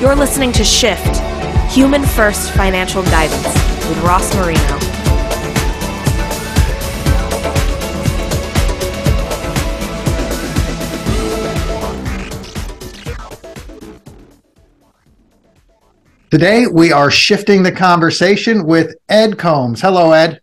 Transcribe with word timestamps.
You're 0.00 0.16
listening 0.16 0.50
to 0.52 0.64
Shift 0.64 1.18
Human 1.70 2.02
First 2.02 2.52
Financial 2.52 3.02
Guidance 3.02 3.44
with 3.86 3.98
Ross 3.98 4.34
Marino. 4.34 4.78
Today, 16.30 16.66
we 16.66 16.92
are 16.92 17.10
shifting 17.10 17.62
the 17.62 17.70
conversation 17.70 18.64
with 18.64 18.94
Ed 19.10 19.36
Coambs. 19.36 19.82
Hello, 19.82 20.12
Ed. 20.12 20.40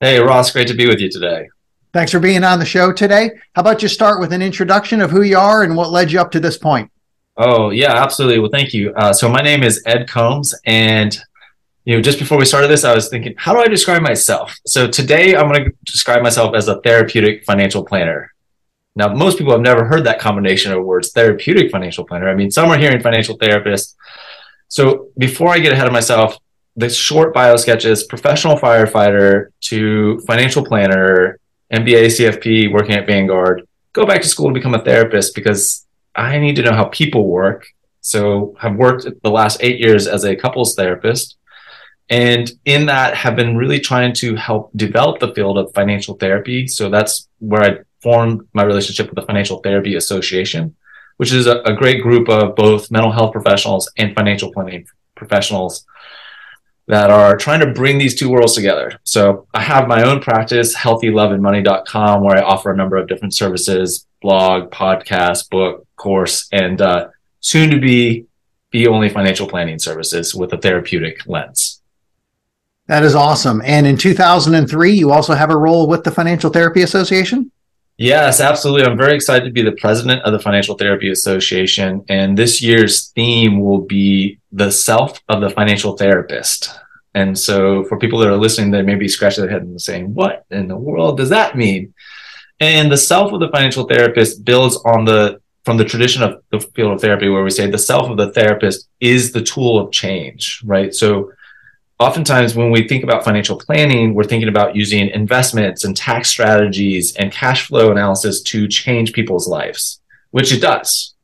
Hey, 0.00 0.20
Ross. 0.20 0.52
Great 0.52 0.68
to 0.68 0.74
be 0.74 0.86
with 0.86 1.00
you 1.00 1.10
today. 1.10 1.48
Thanks 1.94 2.12
for 2.12 2.20
being 2.20 2.44
on 2.44 2.58
the 2.58 2.66
show 2.66 2.92
today. 2.92 3.30
How 3.54 3.62
about 3.62 3.80
you 3.82 3.88
start 3.88 4.20
with 4.20 4.34
an 4.34 4.42
introduction 4.42 5.00
of 5.00 5.10
who 5.10 5.22
you 5.22 5.38
are 5.38 5.62
and 5.62 5.74
what 5.74 5.92
led 5.92 6.12
you 6.12 6.20
up 6.20 6.30
to 6.32 6.40
this 6.40 6.58
point? 6.58 6.90
Oh, 7.40 7.70
yeah, 7.70 7.94
absolutely. 7.94 8.40
Well, 8.40 8.50
thank 8.50 8.74
you. 8.74 8.92
Uh, 8.94 9.12
so, 9.12 9.28
my 9.28 9.40
name 9.40 9.62
is 9.62 9.80
Ed 9.86 10.08
Coambs, 10.08 10.54
and 10.66 11.16
you 11.84 11.94
know, 11.94 12.02
just 12.02 12.18
before 12.18 12.36
we 12.36 12.44
started 12.44 12.68
this, 12.68 12.84
I 12.84 12.94
was 12.94 13.08
thinking, 13.08 13.34
how 13.38 13.54
do 13.54 13.60
I 13.60 13.68
describe 13.68 14.02
myself? 14.02 14.54
So 14.66 14.88
today, 14.88 15.34
I'm 15.36 15.48
going 15.48 15.64
to 15.64 15.72
describe 15.86 16.22
myself 16.22 16.54
as 16.54 16.68
a 16.68 16.82
therapeutic 16.82 17.44
financial 17.46 17.82
planner. 17.82 18.34
Now, 18.94 19.14
most 19.14 19.38
people 19.38 19.52
have 19.52 19.62
never 19.62 19.86
heard 19.86 20.04
that 20.04 20.18
combination 20.18 20.72
of 20.72 20.84
words, 20.84 21.12
therapeutic 21.12 21.70
financial 21.70 22.04
planner. 22.04 22.28
I 22.28 22.34
mean, 22.34 22.50
some 22.50 22.68
are 22.70 22.76
hearing 22.76 23.00
financial 23.00 23.36
therapist. 23.38 23.96
So, 24.66 25.08
before 25.16 25.48
I 25.48 25.60
get 25.60 25.72
ahead 25.72 25.86
of 25.86 25.92
myself, 25.92 26.36
the 26.76 26.90
short 26.90 27.32
bio 27.32 27.56
sketch 27.56 27.84
is 27.84 28.02
professional 28.02 28.58
firefighter 28.58 29.48
to 29.60 30.20
financial 30.26 30.64
planner, 30.64 31.38
MBA, 31.72 32.06
CFP, 32.06 32.72
working 32.72 32.96
at 32.96 33.06
Vanguard, 33.06 33.66
go 33.92 34.04
back 34.04 34.22
to 34.22 34.28
school 34.28 34.48
to 34.48 34.54
become 34.54 34.74
a 34.74 34.84
therapist 34.84 35.34
because 35.34 35.86
I 36.14 36.38
need 36.38 36.56
to 36.56 36.62
know 36.62 36.72
how 36.72 36.86
people 36.86 37.28
work. 37.28 37.66
So 38.00 38.56
I've 38.60 38.76
worked 38.76 39.06
the 39.22 39.30
last 39.30 39.62
eight 39.62 39.78
years 39.78 40.06
as 40.06 40.24
a 40.24 40.36
couples 40.36 40.74
therapist. 40.74 41.36
And 42.10 42.50
in 42.64 42.86
that 42.86 43.14
have 43.14 43.36
been 43.36 43.56
really 43.56 43.80
trying 43.80 44.14
to 44.14 44.34
help 44.34 44.70
develop 44.74 45.20
the 45.20 45.34
field 45.34 45.58
of 45.58 45.74
financial 45.74 46.14
therapy. 46.14 46.66
So 46.66 46.88
that's 46.88 47.28
where 47.38 47.62
I 47.62 47.78
formed 48.02 48.48
my 48.52 48.62
relationship 48.62 49.06
with 49.06 49.16
the 49.16 49.26
Financial 49.26 49.58
Therapy 49.58 49.96
Association, 49.96 50.74
which 51.18 51.32
is 51.32 51.46
a, 51.46 51.60
a 51.62 51.74
great 51.74 52.02
group 52.02 52.28
of 52.28 52.54
both 52.54 52.90
mental 52.90 53.12
health 53.12 53.32
professionals 53.32 53.90
and 53.98 54.14
financial 54.14 54.52
planning 54.52 54.86
professionals 55.16 55.84
that 56.86 57.10
are 57.10 57.36
trying 57.36 57.60
to 57.60 57.72
bring 57.72 57.98
these 57.98 58.14
two 58.14 58.30
worlds 58.30 58.54
together. 58.54 58.98
So 59.04 59.46
I 59.52 59.60
have 59.60 59.88
my 59.88 60.02
own 60.04 60.20
practice, 60.20 60.74
healthyloveandmoney.com, 60.74 62.22
where 62.22 62.38
I 62.38 62.42
offer 62.42 62.72
a 62.72 62.76
number 62.76 62.96
of 62.96 63.08
different 63.08 63.34
services, 63.34 64.06
blog, 64.22 64.70
podcast, 64.70 65.50
book, 65.50 65.86
course, 65.98 66.48
and 66.52 66.80
uh, 66.80 67.08
soon 67.40 67.70
to 67.70 67.78
be 67.80 68.24
be 68.70 68.86
only 68.86 69.08
financial 69.08 69.46
planning 69.46 69.78
services 69.78 70.34
with 70.34 70.52
a 70.52 70.58
therapeutic 70.58 71.26
lens. 71.26 71.80
That 72.86 73.02
is 73.02 73.14
awesome. 73.14 73.62
And 73.64 73.86
in 73.86 73.96
2003, 73.96 74.92
you 74.92 75.10
also 75.10 75.34
have 75.34 75.50
a 75.50 75.56
role 75.56 75.86
with 75.86 76.04
the 76.04 76.10
Financial 76.10 76.50
Therapy 76.50 76.82
Association? 76.82 77.50
Yes, 77.98 78.40
absolutely. 78.40 78.86
I'm 78.86 78.96
very 78.96 79.14
excited 79.14 79.44
to 79.44 79.50
be 79.50 79.62
the 79.62 79.72
president 79.72 80.22
of 80.22 80.32
the 80.32 80.38
Financial 80.38 80.76
Therapy 80.76 81.10
Association. 81.10 82.04
And 82.08 82.36
this 82.36 82.62
year's 82.62 83.08
theme 83.08 83.60
will 83.60 83.80
be 83.80 84.38
the 84.52 84.70
self 84.70 85.20
of 85.28 85.40
the 85.40 85.50
financial 85.50 85.96
therapist. 85.96 86.70
And 87.14 87.36
so 87.36 87.84
for 87.84 87.98
people 87.98 88.20
that 88.20 88.28
are 88.28 88.36
listening, 88.36 88.70
they 88.70 88.82
may 88.82 88.94
be 88.94 89.08
scratching 89.08 89.42
their 89.42 89.52
head 89.52 89.62
and 89.62 89.80
saying, 89.80 90.14
what 90.14 90.46
in 90.50 90.68
the 90.68 90.76
world 90.76 91.16
does 91.16 91.30
that 91.30 91.56
mean? 91.56 91.92
And 92.60 92.90
the 92.90 92.96
self 92.96 93.32
of 93.32 93.40
the 93.40 93.48
financial 93.48 93.84
therapist 93.84 94.44
builds 94.44 94.76
on 94.84 95.04
the 95.04 95.40
from 95.68 95.76
the 95.76 95.84
tradition 95.84 96.22
of 96.22 96.42
the 96.50 96.60
field 96.60 96.94
of 96.94 97.00
therapy 97.02 97.28
where 97.28 97.44
we 97.44 97.50
say 97.50 97.70
the 97.70 97.76
self 97.76 98.08
of 98.08 98.16
the 98.16 98.32
therapist 98.32 98.88
is 99.00 99.32
the 99.32 99.42
tool 99.42 99.78
of 99.78 99.92
change, 99.92 100.62
right? 100.64 100.94
So 100.94 101.30
oftentimes 101.98 102.54
when 102.54 102.70
we 102.70 102.88
think 102.88 103.04
about 103.04 103.22
financial 103.22 103.58
planning, 103.58 104.14
we're 104.14 104.24
thinking 104.24 104.48
about 104.48 104.74
using 104.74 105.10
investments 105.10 105.84
and 105.84 105.94
tax 105.94 106.30
strategies 106.30 107.14
and 107.16 107.30
cash 107.30 107.66
flow 107.66 107.90
analysis 107.90 108.40
to 108.44 108.66
change 108.66 109.12
people's 109.12 109.46
lives, 109.46 110.00
which 110.30 110.54
it 110.54 110.62
does. 110.62 111.14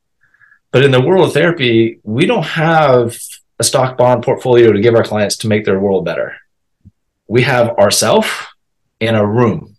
But 0.73 0.85
in 0.85 0.91
the 0.91 1.01
world 1.01 1.25
of 1.25 1.33
therapy, 1.33 2.01
we 2.03 2.27
don't 2.27 2.43
have 2.43 3.17
a 3.59 3.65
stock 3.65 3.97
bond 3.97 4.25
portfolio 4.25 4.73
to 4.73 4.81
give 4.83 4.95
our 4.95 5.05
clients 5.05 5.39
to 5.39 5.49
make 5.49 5.65
their 5.65 5.81
world 5.81 6.05
better. 6.05 6.37
We 7.29 7.41
have 7.45 7.71
ourself 7.79 8.49
in 9.01 9.15
a 9.15 9.27
room 9.27 9.74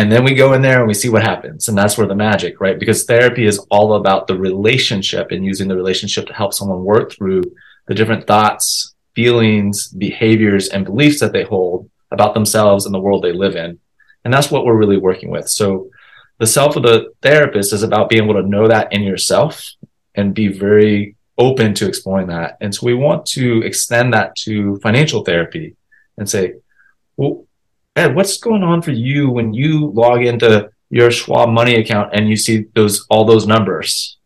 and 0.00 0.10
then 0.10 0.24
we 0.24 0.32
go 0.32 0.54
in 0.54 0.62
there 0.62 0.78
and 0.78 0.88
we 0.88 0.94
see 0.94 1.10
what 1.10 1.22
happens. 1.22 1.68
And 1.68 1.76
that's 1.76 1.98
where 1.98 2.06
the 2.06 2.14
magic 2.14 2.58
right? 2.58 2.78
Because 2.78 3.04
therapy 3.04 3.44
is 3.44 3.58
all 3.70 3.96
about 3.96 4.26
the 4.26 4.38
relationship 4.38 5.30
and 5.30 5.44
using 5.44 5.68
the 5.68 5.76
relationship 5.76 6.26
to 6.26 6.32
help 6.32 6.54
someone 6.54 6.86
work 6.86 7.12
through 7.12 7.42
the 7.86 7.94
different 7.94 8.26
thoughts 8.26 8.94
feelings 9.14 9.88
behaviors 9.88 10.68
and 10.68 10.86
beliefs 10.86 11.20
that 11.20 11.34
they 11.34 11.42
hold 11.42 11.90
about 12.12 12.32
themselves 12.32 12.86
and 12.86 12.94
the 12.94 12.98
world 12.98 13.22
they 13.22 13.34
live 13.34 13.56
in. 13.56 13.78
And 14.24 14.32
that's 14.32 14.50
what 14.50 14.64
we're 14.64 14.78
really 14.78 14.96
working 14.96 15.28
with. 15.28 15.50
So 15.50 15.90
the 16.38 16.46
self 16.46 16.76
of 16.76 16.82
the 16.82 17.12
therapist 17.20 17.74
is 17.74 17.82
about 17.82 18.08
being 18.08 18.24
able 18.24 18.40
to 18.40 18.48
know 18.48 18.68
that 18.68 18.94
in 18.94 19.02
yourself 19.02 19.70
and 20.14 20.32
be 20.32 20.48
very 20.48 21.14
open 21.36 21.74
to 21.74 21.86
exploring 21.86 22.28
that. 22.28 22.56
And 22.62 22.74
so 22.74 22.86
we 22.86 22.94
want 22.94 23.26
to 23.36 23.60
extend 23.64 24.14
that 24.14 24.34
to 24.44 24.78
financial 24.78 25.24
therapy 25.24 25.76
and 26.16 26.26
say 26.26 26.54
well 27.18 27.44
Ed, 28.00 28.14
what's 28.14 28.38
going 28.38 28.62
on 28.62 28.80
for 28.80 28.92
you 28.92 29.28
when 29.28 29.52
you 29.52 29.90
log 29.90 30.24
into 30.24 30.70
your 30.88 31.10
Schwab 31.10 31.50
money 31.50 31.74
account 31.74 32.14
and 32.14 32.30
you 32.30 32.36
see 32.36 32.64
those 32.74 33.06
all 33.10 33.26
those 33.26 33.46
numbers? 33.46 34.16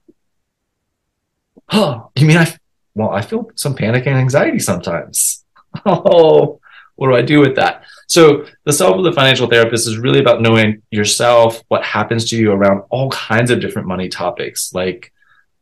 Oh, 1.72 2.08
you 2.14 2.24
mean 2.24 2.36
I? 2.36 2.56
Well, 2.94 3.10
I 3.10 3.20
feel 3.20 3.50
some 3.56 3.74
panic 3.74 4.06
and 4.06 4.16
anxiety 4.16 4.60
sometimes. 4.60 5.40
Oh, 5.84 6.60
what 6.94 7.08
do 7.08 7.16
I 7.16 7.22
do 7.22 7.40
with 7.40 7.56
that? 7.56 7.82
So 8.06 8.46
the 8.62 8.72
self 8.72 8.96
of 8.96 9.02
the 9.02 9.12
financial 9.12 9.48
therapist 9.48 9.88
is 9.88 9.98
really 9.98 10.20
about 10.20 10.40
knowing 10.40 10.82
yourself, 10.92 11.60
what 11.66 11.82
happens 11.82 12.30
to 12.30 12.36
you 12.36 12.52
around 12.52 12.84
all 12.90 13.10
kinds 13.10 13.50
of 13.50 13.60
different 13.60 13.88
money 13.88 14.08
topics, 14.08 14.72
like 14.72 15.12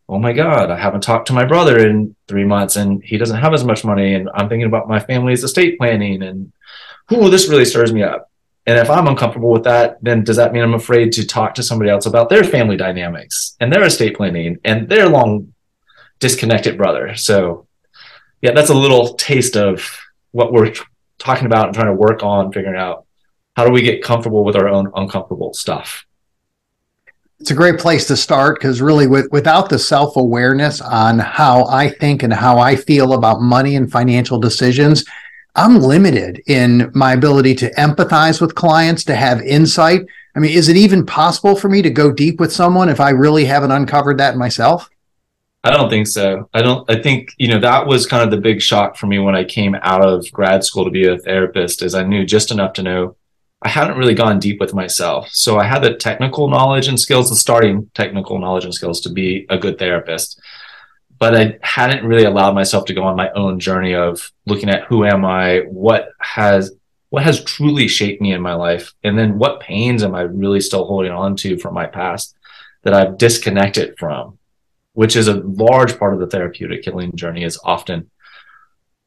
oh 0.09 0.19
my 0.19 0.33
god 0.33 0.71
i 0.71 0.77
haven't 0.77 1.01
talked 1.01 1.28
to 1.28 1.33
my 1.33 1.45
brother 1.45 1.87
in 1.87 2.15
three 2.27 2.45
months 2.45 2.75
and 2.77 3.03
he 3.05 3.17
doesn't 3.17 3.39
have 3.39 3.55
as 3.55 3.65
much 3.65 3.84
money 3.84 4.15
and 4.15 4.28
i'm 4.34 4.49
thinking 4.49 4.67
about 4.67 4.89
my 4.89 4.99
family's 4.99 5.45
estate 5.45 5.78
planning 5.78 6.22
and 6.22 6.53
ooh, 7.13 7.31
this 7.31 7.49
really 7.49 7.65
stirs 7.65 7.93
me 7.93 8.03
up. 8.03 8.31
And 8.67 8.79
if 8.79 8.89
I'm 8.89 9.09
uncomfortable 9.09 9.51
with 9.51 9.65
that, 9.65 9.99
then 10.03 10.23
does 10.23 10.37
that 10.37 10.53
mean 10.53 10.63
I'm 10.63 10.75
afraid 10.75 11.13
to 11.13 11.27
talk 11.27 11.55
to 11.57 11.63
somebody 11.63 11.91
else 11.91 12.07
about 12.07 12.29
their 12.29 12.45
family 12.45 12.77
dynamics 12.77 13.57
and 13.59 13.73
their 13.73 13.83
estate 13.83 14.17
planning 14.17 14.59
and 14.65 14.89
their 14.89 15.09
long 15.09 15.53
disconnected 16.21 16.77
brother? 16.77 17.17
So, 17.17 17.67
yeah, 18.41 18.53
that's 18.53 18.71
a 18.71 18.75
little 18.75 19.15
taste 19.15 19.57
of 19.57 19.99
what 20.31 20.53
we're 20.53 20.75
talking 21.19 21.47
about 21.47 21.67
and 21.67 21.75
trying 21.75 21.89
to 21.89 21.95
work 21.95 22.23
on 22.23 22.53
figuring 22.53 22.77
out 22.77 23.07
how 23.57 23.65
do 23.65 23.73
we 23.73 23.83
get 23.83 24.03
comfortable 24.03 24.45
with 24.45 24.57
our 24.57 24.69
own 24.69 24.91
uncomfortable 24.95 25.53
stuff. 25.55 26.05
It's 27.41 27.51
a 27.51 27.55
great 27.55 27.81
place 27.81 28.07
to 28.07 28.17
start 28.17 28.59
because 28.59 28.81
really, 28.81 29.09
with, 29.09 29.27
without 29.33 29.69
the 29.69 29.79
self 29.79 30.17
awareness 30.17 30.81
on 30.81 31.19
how 31.19 31.65
I 31.65 31.89
think 31.89 32.23
and 32.23 32.33
how 32.33 32.59
I 32.59 32.77
feel 32.77 33.15
about 33.15 33.41
money 33.41 33.75
and 33.75 33.91
financial 33.91 34.39
decisions, 34.39 35.05
I'm 35.55 35.81
limited 35.81 36.43
in 36.47 36.91
my 36.95 37.13
ability 37.13 37.55
to 37.57 37.71
empathize 37.75 38.41
with 38.41 38.55
clients, 38.55 39.05
to 39.05 39.15
have 39.15 39.43
insight. 39.43 40.03
I 40.35 40.39
mean, 40.39 40.53
is 40.53 40.69
it 40.69 40.77
even 40.77 41.05
possible 41.05 41.57
for 41.57 41.69
me 41.69 41.83
to 41.83 41.91
go 41.91 42.11
deep 42.11 42.41
with 42.41 42.53
someone 42.53 42.89
if 42.89 43.01
I 43.01 43.11
really 43.11 43.45
haven't 43.45 43.71
uncovered 43.71 44.19
that 44.19 44.37
myself? 44.37 44.89
I 45.65 45.71
don't 45.71 45.91
think 45.91 46.09
so. 46.09 46.49
I 46.55 46.63
don't, 46.63 46.91
I 46.91 47.01
think, 47.01 47.35
you 47.37 47.49
know, 47.49 47.61
that 47.61 47.87
was 47.87 48.07
kind 48.07 48.25
of 48.25 48.31
the 48.31 48.41
big 48.41 48.63
shock 48.63 48.97
for 48.97 49.07
me 49.07 49.19
when 49.19 49.37
I 49.37 49.45
came 49.45 49.77
out 49.83 50.05
of 50.05 50.25
grad 50.33 50.65
school 50.65 50.85
to 50.85 50.91
be 50.91 51.07
a 51.07 51.19
therapist 51.19 51.83
is 51.83 51.95
I 51.95 52.03
knew 52.03 52.25
just 52.25 52.51
enough 52.51 52.73
to 52.75 52.83
know 52.83 53.17
I 53.61 53.69
hadn't 53.69 53.97
really 53.97 54.15
gone 54.15 54.41
deep 54.41 54.59
with 54.59 54.75
myself. 54.75 55.29
So 55.31 55.59
I 55.59 55.65
had 55.65 55.83
the 55.83 55.95
technical 55.95 56.49
knowledge 56.49 56.89
and 56.89 56.99
skills, 56.99 57.31
the 57.31 57.37
starting 57.37 57.91
technical 57.95 58.41
knowledge 58.41 58.65
and 58.65 58.75
skills 58.75 59.01
to 59.03 59.13
be 59.13 59.47
a 59.51 59.59
good 59.59 59.79
therapist 59.79 60.41
but 61.22 61.37
I 61.37 61.56
hadn't 61.62 62.04
really 62.04 62.24
allowed 62.24 62.57
myself 62.57 62.86
to 62.86 62.95
go 62.95 63.04
on 63.04 63.15
my 63.15 63.30
own 63.36 63.60
journey 63.60 63.95
of 63.95 64.33
looking 64.45 64.69
at 64.69 64.83
who 64.86 65.04
am 65.04 65.24
I, 65.24 65.60
what 65.69 66.09
has 66.19 66.72
what 67.10 67.22
has 67.22 67.45
truly 67.45 67.86
shaped 67.86 68.21
me 68.21 68.33
in 68.33 68.42
my 68.42 68.54
life, 68.54 68.92
and 69.04 69.16
then 69.16 69.39
what 69.39 69.60
pains 69.60 70.03
am 70.03 70.16
I 70.16 70.22
really 70.22 70.60
still 70.60 70.84
holding 70.84 71.13
on 71.13 71.36
to 71.36 71.59
from 71.59 71.74
my 71.74 71.86
past 71.86 72.34
that 72.83 72.92
I've 72.92 73.19
disconnected 73.19 73.95
from, 74.01 74.36
which 74.95 75.15
is 75.15 75.28
a 75.28 75.34
large 75.45 75.97
part 75.97 76.13
of 76.13 76.19
the 76.19 76.27
therapeutic 76.27 76.84
healing 76.84 77.15
journey 77.15 77.45
is 77.45 77.57
often 77.63 78.10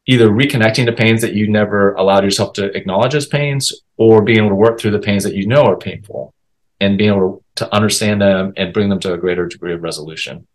either 0.06 0.30
reconnecting 0.30 0.86
to 0.86 0.94
pains 0.94 1.20
that 1.20 1.34
you 1.34 1.50
never 1.50 1.96
allowed 1.96 2.24
yourself 2.24 2.54
to 2.54 2.72
acknowledge 2.78 3.14
as 3.14 3.26
pains 3.26 3.74
or 3.98 4.22
being 4.22 4.38
able 4.38 4.52
to 4.52 4.56
work 4.56 4.80
through 4.80 4.92
the 4.92 5.00
pains 5.00 5.26
that 5.26 5.36
you 5.36 5.48
know 5.48 5.66
are 5.66 5.76
painful 5.76 6.34
and 6.80 6.98
being 6.98 7.10
able 7.10 7.44
to 7.56 7.76
understand 7.76 8.22
them 8.22 8.54
and 8.56 8.74
bring 8.74 8.88
them 8.88 9.02
to 9.02 9.12
a 9.12 9.18
greater 9.18 9.48
degree 9.48 9.74
of 9.74 9.84
resolution 9.84 10.48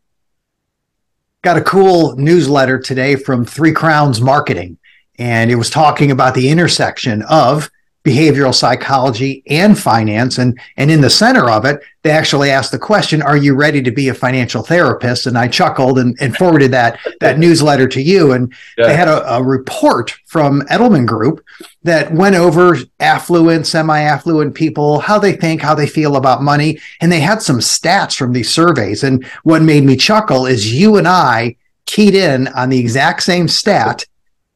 got 1.43 1.57
a 1.57 1.63
cool 1.63 2.17
newsletter 2.17 2.79
today 2.79 3.17
from 3.17 3.45
Three 3.45 3.73
Crowns 3.73 4.21
Marketing, 4.21 4.77
and 5.19 5.51
it 5.51 5.55
was 5.55 5.71
talking 5.71 6.11
about 6.11 6.35
the 6.35 6.51
intersection 6.51 7.23
of 7.23 7.71
behavioral 8.05 8.55
psychology 8.55 9.43
and 9.47 9.79
finance 9.79 10.39
and 10.39 10.59
and 10.77 10.91
in 10.91 11.03
the 11.03 11.11
center 11.11 11.51
of 11.51 11.67
it 11.67 11.83
they 12.03 12.11
actually 12.11 12.51
asked 12.51 12.73
the 12.73 12.79
question 12.79 13.21
are 13.21 13.37
you 13.37 13.55
ready 13.55 13.83
to 13.83 13.91
be 13.91 14.09
a 14.09 14.15
financial 14.15 14.63
therapist? 14.63 15.27
And 15.27 15.37
i 15.37 15.49
chuckled 15.49 15.99
and, 15.99 16.17
and 16.21 16.35
forwarded 16.37 16.71
that 16.73 16.99
that 17.21 17.39
newsletter 17.39 17.87
to 17.89 18.01
you. 18.01 18.33
And 18.33 18.53
yeah. 18.79 18.87
they 18.87 18.97
had 18.97 19.09
a, 19.09 19.35
a, 19.35 19.43
report 19.43 20.13
from 20.27 20.63
edelman 20.63 21.07
group 21.07 21.45
that 21.83 22.13
went 22.13 22.37
over 22.37 22.77
affluent 23.01 23.67
semi-affluent 23.67 24.55
people 24.55 25.01
how 25.01 25.19
they 25.19 25.33
think 25.33 25.61
how 25.61 25.75
they 25.75 25.87
feel 25.87 26.17
about 26.17 26.43
money 26.43 26.79
and 27.01 27.13
they 27.13 27.21
had 27.21 27.43
some 27.43 27.59
stats 27.59 28.17
from 28.17 28.33
these 28.33 28.51
surveys. 28.51 29.03
And 29.03 29.25
what 29.43 29.63
made 29.63 29.85
me 29.85 29.97
chuckle 29.97 30.47
is 30.47 30.73
you 30.73 30.97
and 30.97 31.09
i 31.09 31.57
keyed 31.85 32.15
in 32.15 32.49
on 32.49 32.71
the 32.71 32.79
exact 32.79 33.23
same 33.23 33.49
stat 33.49 34.07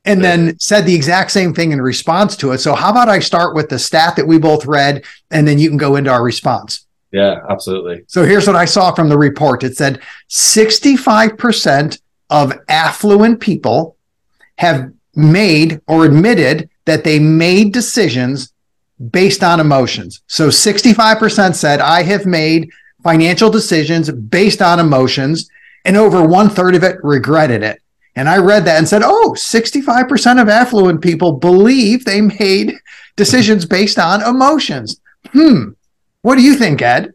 and 0.05 0.23
then 0.23 0.59
said 0.59 0.85
the 0.85 0.95
exact 0.95 1.31
same 1.31 1.55
thing 1.55 1.73
in 1.73 1.81
response 1.81 2.37
to 2.37 2.53
it. 2.53 2.59
So 2.59 2.75
how 2.75 2.91
about 2.91 3.09
I 3.09 3.21
start 3.21 3.55
with 3.55 3.71
the 3.71 3.79
stat 3.79 4.17
that 4.17 4.27
we 4.27 4.39
both 4.39 4.67
read 4.67 5.05
and 5.31 5.49
then 5.49 5.59
you 5.59 5.69
can 5.69 5.79
go 5.79 5.97
into 5.97 6.11
our 6.11 6.23
response. 6.23 6.87
Yeah, 7.11 7.41
absolutely. 7.49 8.05
So 8.06 8.25
here's 8.25 8.47
what 8.47 8.56
I 8.56 8.65
saw 8.65 8.93
from 8.93 9.09
the 9.09 9.17
report. 9.17 9.62
It 9.62 9.77
said 9.77 10.01
65% 10.29 12.01
of 12.31 12.53
affluent 12.69 13.41
people 13.41 13.97
have 14.59 14.93
made 15.15 15.81
or 15.87 16.05
admitted 16.05 16.69
that 16.87 17.05
they 17.05 17.19
made 17.19 17.73
decisions 17.73 18.53
based 19.11 19.43
on 19.43 19.61
emotions. 19.61 20.23
So 20.27 20.49
65% 20.49 21.55
said 21.55 21.81
I 21.81 22.03
have 22.03 22.27
made 22.27 22.71
financial 23.03 23.51
decisions 23.51 24.11
based 24.11 24.61
on 24.61 24.81
emotions 24.81 25.49
and 25.85 25.97
over 25.97 26.27
one 26.27 26.49
third 26.49 26.75
of 26.75 26.83
it 26.83 26.97
regretted 27.03 27.62
it. 27.62 27.81
And 28.17 28.29
I 28.29 28.39
read 28.39 28.65
that 28.65 28.79
and 28.79 28.89
said, 28.89 29.03
oh, 29.05 29.35
65% 29.37 30.41
of 30.41 30.49
affluent 30.49 31.03
people 31.03 31.33
believe 31.33 32.05
they 32.05 32.21
made 32.21 32.75
decisions 33.17 33.67
based 33.67 33.99
on 33.99 34.23
emotions. 34.23 35.01
Hmm. 35.33 35.71
What 36.23 36.37
do 36.37 36.43
you 36.43 36.55
think, 36.55 36.81
Ed? 36.81 37.15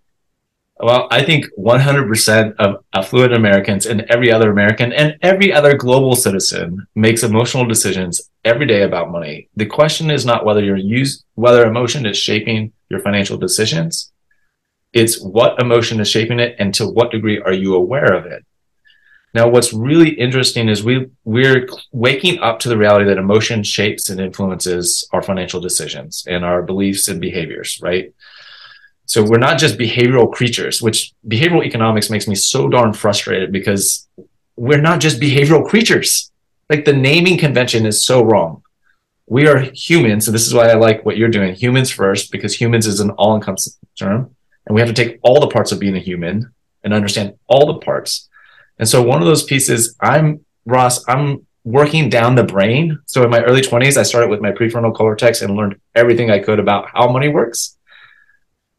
Well, 0.82 1.10
I 1.12 1.24
think 1.24 1.46
100% 1.58 2.56
of 2.58 2.84
affluent 2.94 3.34
Americans 3.34 3.86
and 3.86 4.02
every 4.10 4.32
other 4.32 4.50
American 4.50 4.94
and 4.94 5.18
every 5.22 5.52
other 5.52 5.76
global 5.76 6.16
citizen 6.16 6.88
makes 6.96 7.24
emotional 7.24 7.66
decisions 7.66 8.30
every 8.46 8.66
day 8.66 8.84
about 8.84 9.12
money. 9.12 9.50
The 9.58 9.66
question 9.66 10.10
is 10.10 10.26
not 10.26 10.46
whether 10.46 10.64
you're 10.64 10.78
use 10.78 11.26
whether 11.36 11.66
emotion 11.66 12.06
is 12.06 12.18
shaping 12.18 12.72
your 12.90 13.02
financial 13.02 13.38
decisions. 13.38 14.14
It's 14.94 15.22
what 15.22 15.62
emotion 15.62 16.00
is 16.00 16.10
shaping 16.10 16.40
it 16.40 16.56
and 16.60 16.74
to 16.76 16.88
what 16.88 17.12
degree 17.12 17.42
are 17.42 17.54
you 17.54 17.76
aware 17.76 18.14
of 18.14 18.26
it? 18.26 18.46
Now, 19.34 19.48
what's 19.48 19.74
really 19.74 20.10
interesting 20.10 20.70
is 20.70 20.84
we 20.84 21.08
we're 21.24 21.68
waking 21.92 22.40
up 22.40 22.60
to 22.60 22.70
the 22.70 22.78
reality 22.78 23.06
that 23.06 23.18
emotion 23.18 23.64
shapes 23.64 24.10
and 24.10 24.20
influences 24.20 25.08
our 25.14 25.22
financial 25.22 25.62
decisions 25.62 26.24
and 26.28 26.44
our 26.44 26.64
beliefs 26.64 27.08
and 27.08 27.22
behaviors, 27.22 27.80
right? 27.82 28.14
So 29.06 29.24
we're 29.24 29.38
not 29.38 29.60
just 29.60 29.78
behavioral 29.78 30.32
creatures, 30.32 30.82
which 30.82 31.14
behavioral 31.28 31.66
economics 31.66 32.10
makes 32.10 32.28
me 32.28 32.36
so 32.36 32.70
darn 32.70 32.94
frustrated 32.94 33.52
because 33.52 34.08
we're 34.56 34.82
not 34.82 35.00
just 35.00 35.20
behavioral 35.20 35.68
creatures. 35.68 36.32
Like 36.70 36.86
the 36.86 36.94
naming 36.94 37.38
convention 37.38 37.86
is 37.86 38.04
so 38.04 38.24
wrong. 38.24 38.64
We 39.26 39.48
are 39.48 39.60
humans, 39.60 40.28
and 40.28 40.36
this 40.36 40.46
is 40.46 40.54
why 40.54 40.70
I 40.70 40.76
like 40.76 41.06
what 41.06 41.18
you're 41.18 41.30
doing. 41.30 41.54
Humans 41.56 41.92
first, 41.92 42.32
because 42.32 42.60
humans 42.60 42.88
is 42.88 43.00
an 43.00 43.12
all-encompassing 43.12 43.74
term, 43.98 44.36
and 44.66 44.76
we 44.76 44.82
have 44.82 44.90
to 44.90 44.94
take 44.94 45.20
all 45.24 45.40
the 45.40 45.48
parts 45.48 45.72
of 45.72 45.80
being 45.80 45.96
a 45.96 46.00
human 46.00 46.52
and 46.84 46.94
understand 46.94 47.34
all 47.48 47.66
the 47.66 47.80
parts 47.80 48.29
and 48.80 48.88
so 48.88 49.04
one 49.04 49.22
of 49.22 49.28
those 49.28 49.44
pieces, 49.44 49.96
I'm 50.02 50.46
Ross, 50.66 51.08
I'm 51.08 51.46
working 51.64 52.10
down 52.10 52.36
the 52.36 52.44
brain. 52.44 53.00
So 53.06 53.24
in 53.24 53.30
my 53.30 53.44
early 53.44 53.62
20s, 53.62 53.98
I 53.98 54.04
started 54.04 54.30
with 54.30 54.42
my 54.42 54.52
prefrontal 54.52 54.96
cortex 54.96 55.42
and 55.42 55.56
learned 55.56 55.80
everything 55.94 56.32
I 56.32 56.40
could 56.40 56.60
about 56.60 56.90
how 56.94 57.12
money 57.12 57.28
works. 57.28 57.78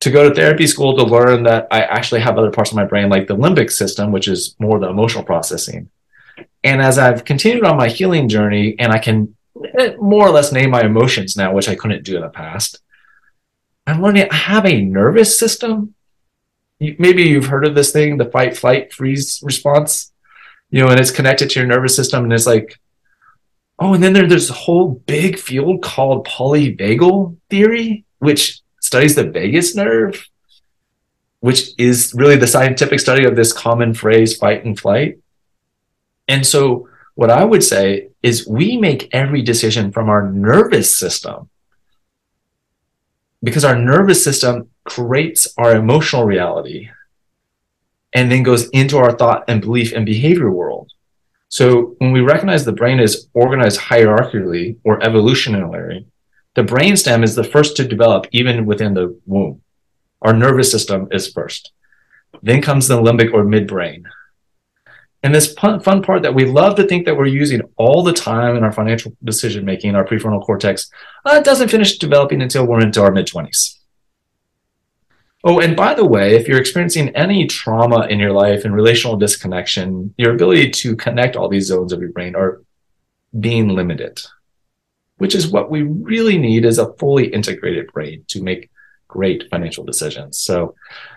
To 0.00 0.10
go 0.10 0.26
to 0.26 0.34
therapy 0.34 0.66
school 0.66 0.96
to 0.96 1.04
learn 1.04 1.42
that 1.42 1.68
I 1.70 1.82
actually 1.82 2.22
have 2.22 2.38
other 2.38 2.50
parts 2.50 2.70
of 2.70 2.76
my 2.76 2.86
brain, 2.86 3.10
like 3.10 3.26
the 3.26 3.36
limbic 3.36 3.70
system, 3.70 4.12
which 4.12 4.28
is 4.28 4.56
more 4.58 4.78
the 4.78 4.88
emotional 4.88 5.24
processing. 5.24 5.90
And 6.64 6.80
as 6.80 6.96
I've 6.96 7.26
continued 7.26 7.64
on 7.64 7.76
my 7.76 7.88
healing 7.88 8.28
journey, 8.28 8.76
and 8.78 8.92
I 8.92 8.98
can 8.98 9.36
more 9.98 10.26
or 10.26 10.30
less 10.30 10.52
name 10.52 10.70
my 10.70 10.82
emotions 10.82 11.36
now, 11.36 11.52
which 11.52 11.68
I 11.68 11.74
couldn't 11.74 12.04
do 12.04 12.16
in 12.16 12.22
the 12.22 12.30
past, 12.30 12.80
I'm 13.86 14.02
learning 14.02 14.28
I 14.30 14.34
have 14.34 14.64
a 14.64 14.80
nervous 14.80 15.38
system 15.38 15.94
maybe 16.80 17.24
you've 17.24 17.46
heard 17.46 17.66
of 17.66 17.74
this 17.74 17.92
thing, 17.92 18.16
the 18.16 18.30
fight, 18.30 18.56
flight, 18.56 18.92
freeze 18.92 19.40
response, 19.42 20.12
you 20.70 20.80
know, 20.80 20.88
and 20.88 20.98
it's 20.98 21.10
connected 21.10 21.50
to 21.50 21.60
your 21.60 21.68
nervous 21.68 21.94
system. 21.94 22.24
And 22.24 22.32
it's 22.32 22.46
like, 22.46 22.80
oh, 23.78 23.94
and 23.94 24.02
then 24.02 24.12
there, 24.12 24.26
there's 24.26 24.50
a 24.50 24.54
whole 24.54 24.88
big 25.06 25.38
field 25.38 25.82
called 25.82 26.26
polyvagal 26.26 27.36
theory, 27.50 28.04
which 28.18 28.60
studies 28.80 29.14
the 29.14 29.24
vagus 29.24 29.74
nerve, 29.74 30.26
which 31.40 31.70
is 31.78 32.12
really 32.14 32.36
the 32.36 32.46
scientific 32.46 33.00
study 33.00 33.24
of 33.24 33.36
this 33.36 33.52
common 33.52 33.94
phrase, 33.94 34.36
fight 34.36 34.64
and 34.64 34.78
flight. 34.78 35.18
And 36.28 36.46
so, 36.46 36.88
what 37.14 37.30
I 37.30 37.44
would 37.44 37.64
say 37.64 38.08
is 38.22 38.46
we 38.46 38.76
make 38.76 39.08
every 39.12 39.42
decision 39.42 39.92
from 39.92 40.08
our 40.08 40.30
nervous 40.30 40.96
system 40.96 41.50
because 43.42 43.64
our 43.64 43.76
nervous 43.76 44.22
system 44.22 44.68
creates 44.84 45.48
our 45.56 45.74
emotional 45.76 46.24
reality 46.24 46.90
and 48.12 48.30
then 48.30 48.42
goes 48.42 48.68
into 48.70 48.98
our 48.98 49.12
thought 49.12 49.44
and 49.48 49.60
belief 49.60 49.92
and 49.92 50.04
behavior 50.04 50.50
world. 50.50 50.92
So 51.48 51.96
when 51.98 52.12
we 52.12 52.20
recognize 52.20 52.64
the 52.64 52.72
brain 52.72 53.00
is 53.00 53.28
organized 53.34 53.80
hierarchically 53.80 54.76
or 54.84 55.00
evolutionarily, 55.00 56.06
the 56.54 56.62
brainstem 56.62 57.22
is 57.24 57.34
the 57.34 57.44
first 57.44 57.76
to 57.76 57.86
develop 57.86 58.26
even 58.32 58.66
within 58.66 58.94
the 58.94 59.18
womb. 59.26 59.62
Our 60.22 60.32
nervous 60.32 60.70
system 60.70 61.08
is 61.10 61.32
first. 61.32 61.72
Then 62.42 62.62
comes 62.62 62.88
the 62.88 63.00
limbic 63.00 63.32
or 63.32 63.44
midbrain. 63.44 64.04
And 65.22 65.34
this 65.34 65.52
fun 65.52 66.02
part 66.02 66.22
that 66.22 66.34
we 66.34 66.46
love 66.46 66.76
to 66.76 66.86
think 66.86 67.04
that 67.04 67.16
we're 67.16 67.26
using 67.26 67.60
all 67.76 68.02
the 68.02 68.12
time 68.12 68.56
in 68.56 68.64
our 68.64 68.72
financial 68.72 69.14
decision 69.22 69.66
making, 69.66 69.94
our 69.94 70.04
prefrontal 70.04 70.44
cortex, 70.44 70.90
uh, 71.26 71.40
doesn't 71.40 71.68
finish 71.68 71.98
developing 71.98 72.40
until 72.40 72.66
we're 72.66 72.80
into 72.80 73.02
our 73.02 73.12
mid 73.12 73.26
20s. 73.26 73.76
Oh, 75.42 75.60
and 75.60 75.76
by 75.76 75.94
the 75.94 76.04
way, 76.04 76.36
if 76.36 76.48
you're 76.48 76.60
experiencing 76.60 77.10
any 77.10 77.46
trauma 77.46 78.06
in 78.06 78.18
your 78.18 78.32
life 78.32 78.64
and 78.64 78.74
relational 78.74 79.16
disconnection, 79.16 80.14
your 80.18 80.34
ability 80.34 80.70
to 80.70 80.96
connect 80.96 81.36
all 81.36 81.48
these 81.48 81.66
zones 81.66 81.92
of 81.92 82.00
your 82.00 82.10
brain 82.10 82.34
are 82.34 82.62
being 83.38 83.68
limited, 83.68 84.20
which 85.16 85.34
is 85.34 85.48
what 85.48 85.70
we 85.70 85.82
really 85.82 86.36
need 86.36 86.64
is 86.64 86.78
a 86.78 86.92
fully 86.94 87.26
integrated 87.26 87.90
brain 87.92 88.24
to 88.28 88.42
make 88.42 88.70
great 89.10 89.44
financial 89.50 89.84
decisions. 89.84 90.38
So 90.38 90.74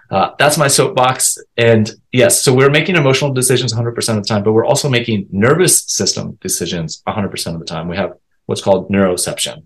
uh, 0.09 0.31
that's 0.37 0.57
my 0.57 0.67
soapbox. 0.67 1.37
And 1.57 1.91
yes, 2.11 2.41
so 2.41 2.53
we're 2.53 2.69
making 2.69 2.95
emotional 2.95 3.33
decisions 3.33 3.73
100% 3.73 3.97
of 4.17 4.23
the 4.23 4.27
time, 4.27 4.43
but 4.43 4.53
we're 4.53 4.65
also 4.65 4.89
making 4.89 5.27
nervous 5.31 5.83
system 5.83 6.37
decisions 6.41 7.01
100% 7.07 7.53
of 7.53 7.59
the 7.59 7.65
time. 7.65 7.87
We 7.87 7.97
have 7.97 8.13
what's 8.45 8.61
called 8.61 8.89
neuroception 8.89 9.63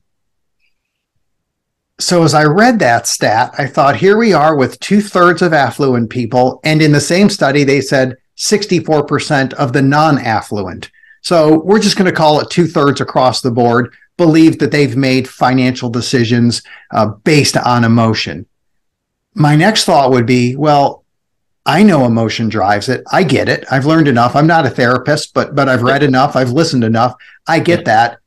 so 2.00 2.24
as 2.24 2.34
I 2.34 2.43
read 2.43 2.79
that 2.79 3.07
stat, 3.07 3.55
I 3.57 3.65
thought, 3.65 3.96
here 3.96 4.17
we 4.17 4.34
are 4.34 4.55
with 4.55 4.79
two 4.79 5.01
thirds 5.01 5.41
of 5.41 5.53
affluent 5.53 6.10
people. 6.10 6.60
And 6.63 6.81
in 6.81 6.91
the 6.91 7.01
same 7.01 7.29
study, 7.29 7.63
they 7.63 7.81
said 7.81 8.17
64% 8.38 9.53
of 9.53 9.74
the 9.74 9.81
non 9.81 10.19
affluent. 10.19 10.91
So 11.22 11.60
we're 11.60 11.79
just 11.79 11.98
going 11.98 12.10
to 12.10 12.15
call 12.15 12.39
it 12.39 12.50
two 12.50 12.67
thirds 12.67 13.01
across 13.01 13.41
the 13.41 13.51
board 13.51 13.96
believe 14.17 14.59
that 14.59 14.71
they've 14.71 14.97
made 14.97 15.29
financial 15.29 15.89
decisions 15.89 16.62
uh, 16.91 17.05
based 17.05 17.55
on 17.55 17.83
emotion. 17.83 18.45
My 19.33 19.55
next 19.55 19.86
thought 19.86 20.12
would 20.12 20.25
be, 20.25 20.55
well, 20.55 21.05
I 21.65 21.83
know 21.83 22.05
emotion 22.05 22.50
drives 22.50 22.89
it. 22.89 23.03
I 23.12 23.24
get 23.24 23.50
it. 23.50 23.65
I've 23.69 23.86
learned 23.86 24.07
enough. 24.07 24.36
I'm 24.36 24.47
not 24.47 24.65
a 24.65 24.69
therapist, 24.69 25.33
but 25.33 25.53
but 25.53 25.67
I've 25.67 25.83
read 25.83 26.01
enough. 26.01 26.36
I've 26.36 26.51
listened 26.51 26.86
enough. 26.86 27.13
I 27.45 27.59
get 27.59 27.86
that. 27.86 28.19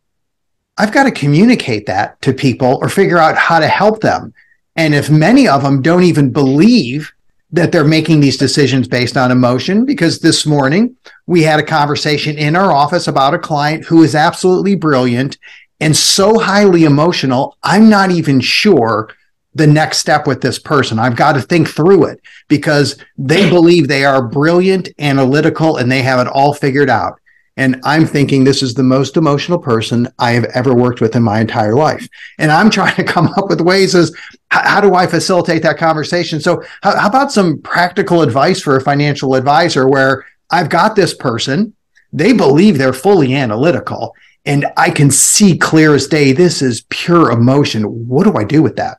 I've 0.77 0.93
got 0.93 1.05
to 1.05 1.11
communicate 1.11 1.87
that 1.87 2.21
to 2.23 2.33
people 2.33 2.79
or 2.81 2.89
figure 2.89 3.19
out 3.19 3.37
how 3.37 3.59
to 3.59 3.67
help 3.67 4.01
them. 4.01 4.33
And 4.77 4.95
if 4.95 5.11
many 5.11 5.49
of 5.49 5.63
them 5.63 5.83
don't 5.83 6.05
even 6.05 6.31
believe 6.31 7.13
that 7.53 7.73
they're 7.73 7.85
making 7.85 8.21
these 8.21 8.37
decisions 8.37 8.87
based 8.87 9.17
on 9.17 9.31
emotion, 9.31 9.85
because 9.85 10.21
this 10.21 10.47
morning 10.47 10.97
we 11.27 11.43
had 11.43 11.59
a 11.59 11.65
conversation 11.65 12.39
in 12.39 12.55
our 12.55 12.73
office 12.73 13.09
about 13.09 13.35
a 13.35 13.39
client 13.39 13.85
who 13.85 14.03
is 14.03 14.15
absolutely 14.15 14.77
brilliant 14.77 15.37
and 15.81 15.97
so 15.97 16.39
highly 16.39 16.85
emotional, 16.85 17.57
I'm 17.63 17.89
not 17.89 18.11
even 18.11 18.41
sure 18.41 19.09
the 19.55 19.67
next 19.67 19.99
step 19.99 20.27
with 20.27 20.41
this 20.41 20.59
person. 20.59 20.99
I've 20.99 21.17
got 21.17 21.33
to 21.33 21.43
think 21.43 21.69
through 21.69 22.05
it 22.05 22.21
because 22.49 22.97
they 23.17 23.49
believe 23.51 23.89
they 23.89 24.05
are 24.05 24.23
brilliant, 24.23 24.91
analytical, 24.99 25.79
and 25.79 25.91
they 25.91 26.03
have 26.03 26.25
it 26.25 26.31
all 26.31 26.55
figured 26.55 26.91
out. 26.91 27.21
And 27.57 27.81
I'm 27.85 28.07
thinking 28.07 28.45
this 28.45 28.63
is 28.63 28.75
the 28.75 28.83
most 28.83 29.17
emotional 29.17 29.59
person 29.59 30.09
I 30.19 30.31
have 30.33 30.45
ever 30.55 30.75
worked 30.75 31.01
with 31.01 31.17
in 31.17 31.23
my 31.23 31.41
entire 31.41 31.75
life. 31.75 32.09
And 32.39 32.51
I'm 32.51 32.71
trying 32.71 32.95
to 32.95 33.05
come 33.05 33.27
up 33.37 33.49
with 33.49 33.61
ways 33.61 33.95
as 33.95 34.15
how 34.51 34.81
do 34.81 34.95
I 34.95 35.07
facilitate 35.07 35.63
that 35.63 35.77
conversation? 35.77 36.41
So 36.41 36.63
how, 36.83 36.97
how 36.97 37.09
about 37.09 37.33
some 37.33 37.61
practical 37.61 38.23
advice 38.23 38.63
for 38.63 38.77
a 38.77 38.81
financial 38.81 39.35
advisor 39.35 39.89
where 39.89 40.25
I've 40.51 40.69
got 40.69 40.97
this 40.97 41.13
person, 41.13 41.75
they 42.13 42.33
believe 42.33 42.79
they're 42.79 42.93
fully 42.93 43.35
analytical 43.35 44.15
and 44.45 44.67
I 44.77 44.91
can 44.91 45.11
see 45.11 45.57
clear 45.57 45.95
as 45.95 46.07
day 46.07 46.33
this 46.33 46.63
is 46.63 46.83
pure 46.89 47.31
emotion. 47.31 48.09
What 48.09 48.25
do 48.25 48.37
I 48.37 48.45
do 48.45 48.63
with 48.63 48.77
that? 48.77 48.99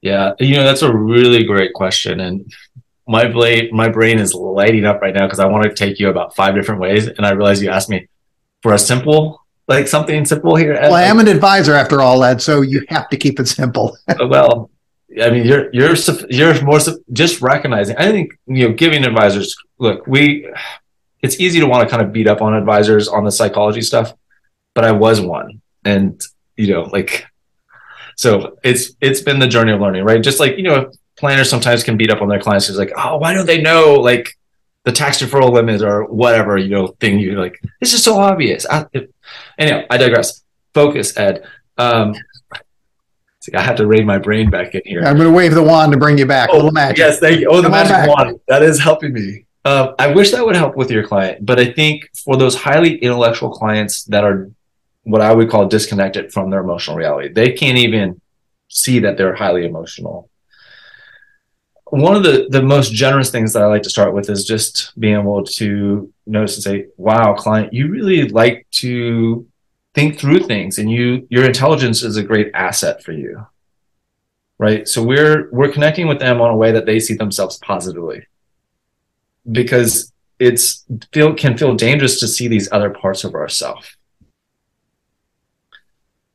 Yeah, 0.00 0.32
you 0.38 0.56
know 0.56 0.64
that's 0.64 0.82
a 0.82 0.94
really 0.94 1.44
great 1.44 1.72
question, 1.72 2.20
and 2.20 2.52
my 3.06 3.28
blade, 3.28 3.72
my 3.72 3.88
brain 3.88 4.18
is 4.18 4.34
lighting 4.34 4.84
up 4.84 5.00
right 5.00 5.14
now 5.14 5.26
because 5.26 5.40
I 5.40 5.46
want 5.46 5.64
to 5.64 5.74
take 5.74 5.98
you 5.98 6.08
about 6.08 6.34
five 6.34 6.54
different 6.54 6.80
ways, 6.80 7.06
and 7.06 7.24
I 7.24 7.30
realize 7.30 7.62
you 7.62 7.70
asked 7.70 7.90
me 7.90 8.08
for 8.62 8.72
a 8.72 8.78
simple, 8.78 9.42
like 9.68 9.88
something 9.88 10.24
simple 10.24 10.56
here. 10.56 10.74
Well, 10.74 10.94
I 10.94 11.02
am 11.04 11.20
an 11.20 11.28
advisor 11.28 11.74
after 11.74 12.02
all, 12.02 12.22
Ed, 12.24 12.40
so 12.40 12.62
you 12.62 12.84
have 12.88 13.08
to 13.10 13.16
keep 13.16 13.40
it 13.40 13.48
simple. 13.48 13.96
Uh, 14.08 14.26
well, 14.26 14.70
I 15.22 15.30
mean, 15.30 15.46
you're 15.46 15.72
you're 15.72 15.94
you're 16.28 16.62
more 16.62 16.78
just 17.12 17.40
recognizing. 17.40 17.96
I 17.96 18.10
think 18.10 18.32
you 18.46 18.68
know, 18.68 18.74
giving 18.74 19.04
advisors. 19.04 19.56
Look, 19.78 20.06
we. 20.06 20.50
It's 21.22 21.40
easy 21.40 21.58
to 21.60 21.66
want 21.66 21.88
to 21.88 21.90
kind 21.90 22.06
of 22.06 22.12
beat 22.12 22.28
up 22.28 22.42
on 22.42 22.52
advisors 22.52 23.08
on 23.08 23.24
the 23.24 23.32
psychology 23.32 23.80
stuff, 23.80 24.12
but 24.74 24.84
I 24.84 24.92
was 24.92 25.20
one, 25.20 25.60
and 25.84 26.20
you 26.56 26.72
know, 26.72 26.82
like 26.82 27.26
so 28.16 28.56
it's 28.62 28.92
it's 29.00 29.20
been 29.20 29.38
the 29.38 29.46
journey 29.46 29.72
of 29.72 29.80
learning, 29.80 30.04
right? 30.04 30.22
Just 30.22 30.40
like 30.40 30.56
you 30.56 30.64
know, 30.64 30.90
planners 31.16 31.48
sometimes 31.50 31.82
can 31.82 31.96
beat 31.96 32.10
up 32.10 32.22
on 32.22 32.28
their 32.28 32.40
clients 32.40 32.66
who's 32.66 32.78
like, 32.78 32.92
oh, 32.96 33.16
why 33.16 33.34
don't 33.34 33.46
they 33.46 33.60
know 33.60 33.94
like 33.94 34.36
the 34.84 34.92
tax 34.92 35.22
deferral 35.22 35.52
limit 35.52 35.82
or 35.82 36.04
whatever 36.04 36.56
you 36.56 36.68
know 36.68 36.88
thing? 36.88 37.18
You're 37.18 37.40
like, 37.40 37.60
this 37.80 37.92
is 37.92 38.02
so 38.02 38.18
obvious. 38.18 38.66
I, 38.68 38.86
it, 38.92 39.14
anyway, 39.58 39.86
I 39.90 39.96
digress. 39.96 40.42
Focus, 40.74 41.16
Ed. 41.16 41.46
Um, 41.78 42.14
I 43.54 43.60
have 43.60 43.76
to 43.76 43.86
rein 43.86 44.06
my 44.06 44.18
brain 44.18 44.50
back 44.50 44.74
in 44.74 44.82
here. 44.84 45.00
I'm 45.00 45.16
going 45.16 45.28
to 45.28 45.34
wave 45.34 45.54
the 45.54 45.62
wand 45.62 45.92
to 45.92 45.98
bring 45.98 46.16
you 46.16 46.26
back. 46.26 46.48
Oh, 46.52 46.70
magic. 46.70 46.98
Yes, 46.98 47.20
thank 47.20 47.40
you. 47.40 47.48
Oh, 47.50 47.58
the 47.58 47.68
Come 47.68 47.72
magic 47.72 48.08
wand. 48.08 48.40
That 48.48 48.62
is 48.62 48.80
helping 48.80 49.12
me. 49.12 49.44
Uh, 49.64 49.92
I 49.98 50.08
wish 50.08 50.30
that 50.32 50.44
would 50.44 50.56
help 50.56 50.76
with 50.76 50.90
your 50.90 51.06
client, 51.06 51.44
but 51.44 51.58
I 51.58 51.72
think 51.72 52.10
for 52.24 52.36
those 52.36 52.54
highly 52.54 52.96
intellectual 52.96 53.50
clients 53.50 54.04
that 54.04 54.24
are 54.24 54.50
what 55.04 55.20
I 55.20 55.32
would 55.32 55.50
call 55.50 55.68
disconnected 55.68 56.32
from 56.32 56.50
their 56.50 56.60
emotional 56.60 56.96
reality. 56.96 57.32
They 57.32 57.52
can't 57.52 57.78
even 57.78 58.20
see 58.68 58.98
that 59.00 59.16
they're 59.16 59.34
highly 59.34 59.64
emotional. 59.64 60.28
One 61.90 62.16
of 62.16 62.24
the, 62.24 62.48
the 62.50 62.62
most 62.62 62.92
generous 62.92 63.30
things 63.30 63.52
that 63.52 63.62
I 63.62 63.66
like 63.66 63.82
to 63.82 63.90
start 63.90 64.14
with 64.14 64.28
is 64.28 64.44
just 64.44 64.98
being 64.98 65.20
able 65.20 65.44
to 65.44 66.12
notice 66.26 66.56
and 66.56 66.64
say, 66.64 66.86
wow, 66.96 67.34
client, 67.34 67.72
you 67.72 67.88
really 67.88 68.28
like 68.28 68.66
to 68.72 69.46
think 69.94 70.18
through 70.18 70.40
things 70.40 70.78
and 70.78 70.90
you 70.90 71.24
your 71.30 71.44
intelligence 71.44 72.02
is 72.02 72.16
a 72.16 72.22
great 72.22 72.50
asset 72.52 73.04
for 73.04 73.12
you. 73.12 73.46
Right. 74.58 74.88
So 74.88 75.02
we're 75.02 75.48
we're 75.52 75.70
connecting 75.70 76.08
with 76.08 76.18
them 76.18 76.40
on 76.40 76.50
a 76.50 76.56
way 76.56 76.72
that 76.72 76.86
they 76.86 76.98
see 76.98 77.14
themselves 77.14 77.58
positively. 77.58 78.26
Because 79.50 80.12
it's 80.38 80.84
feel 81.12 81.34
can 81.34 81.56
feel 81.56 81.74
dangerous 81.74 82.18
to 82.20 82.26
see 82.26 82.48
these 82.48 82.72
other 82.72 82.90
parts 82.90 83.22
of 83.24 83.34
ourselves 83.34 83.96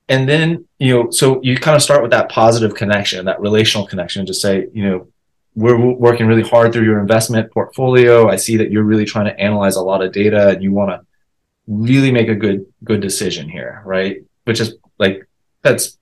and 0.09 0.27
then 0.27 0.67
you 0.79 0.93
know 0.93 1.09
so 1.11 1.41
you 1.41 1.55
kind 1.55 1.75
of 1.75 1.81
start 1.81 2.01
with 2.01 2.11
that 2.11 2.29
positive 2.29 2.75
connection 2.75 3.25
that 3.25 3.39
relational 3.39 3.87
connection 3.87 4.25
to 4.25 4.33
say 4.33 4.67
you 4.73 4.83
know 4.83 5.07
we're 5.55 5.77
working 5.77 6.27
really 6.27 6.47
hard 6.47 6.71
through 6.71 6.85
your 6.85 6.99
investment 6.99 7.51
portfolio. 7.51 8.29
I 8.29 8.37
see 8.37 8.55
that 8.57 8.71
you're 8.71 8.83
really 8.83 9.03
trying 9.03 9.25
to 9.25 9.37
analyze 9.37 9.75
a 9.75 9.81
lot 9.81 10.01
of 10.01 10.13
data 10.13 10.49
and 10.49 10.63
you 10.63 10.71
want 10.71 10.91
to 10.91 11.05
really 11.67 12.11
make 12.11 12.29
a 12.29 12.35
good 12.35 12.65
good 12.83 13.01
decision 13.01 13.47
here 13.47 13.81
right? 13.85 14.23
Which 14.45 14.59
is 14.59 14.75
like 14.97 15.27
that's 15.61 15.97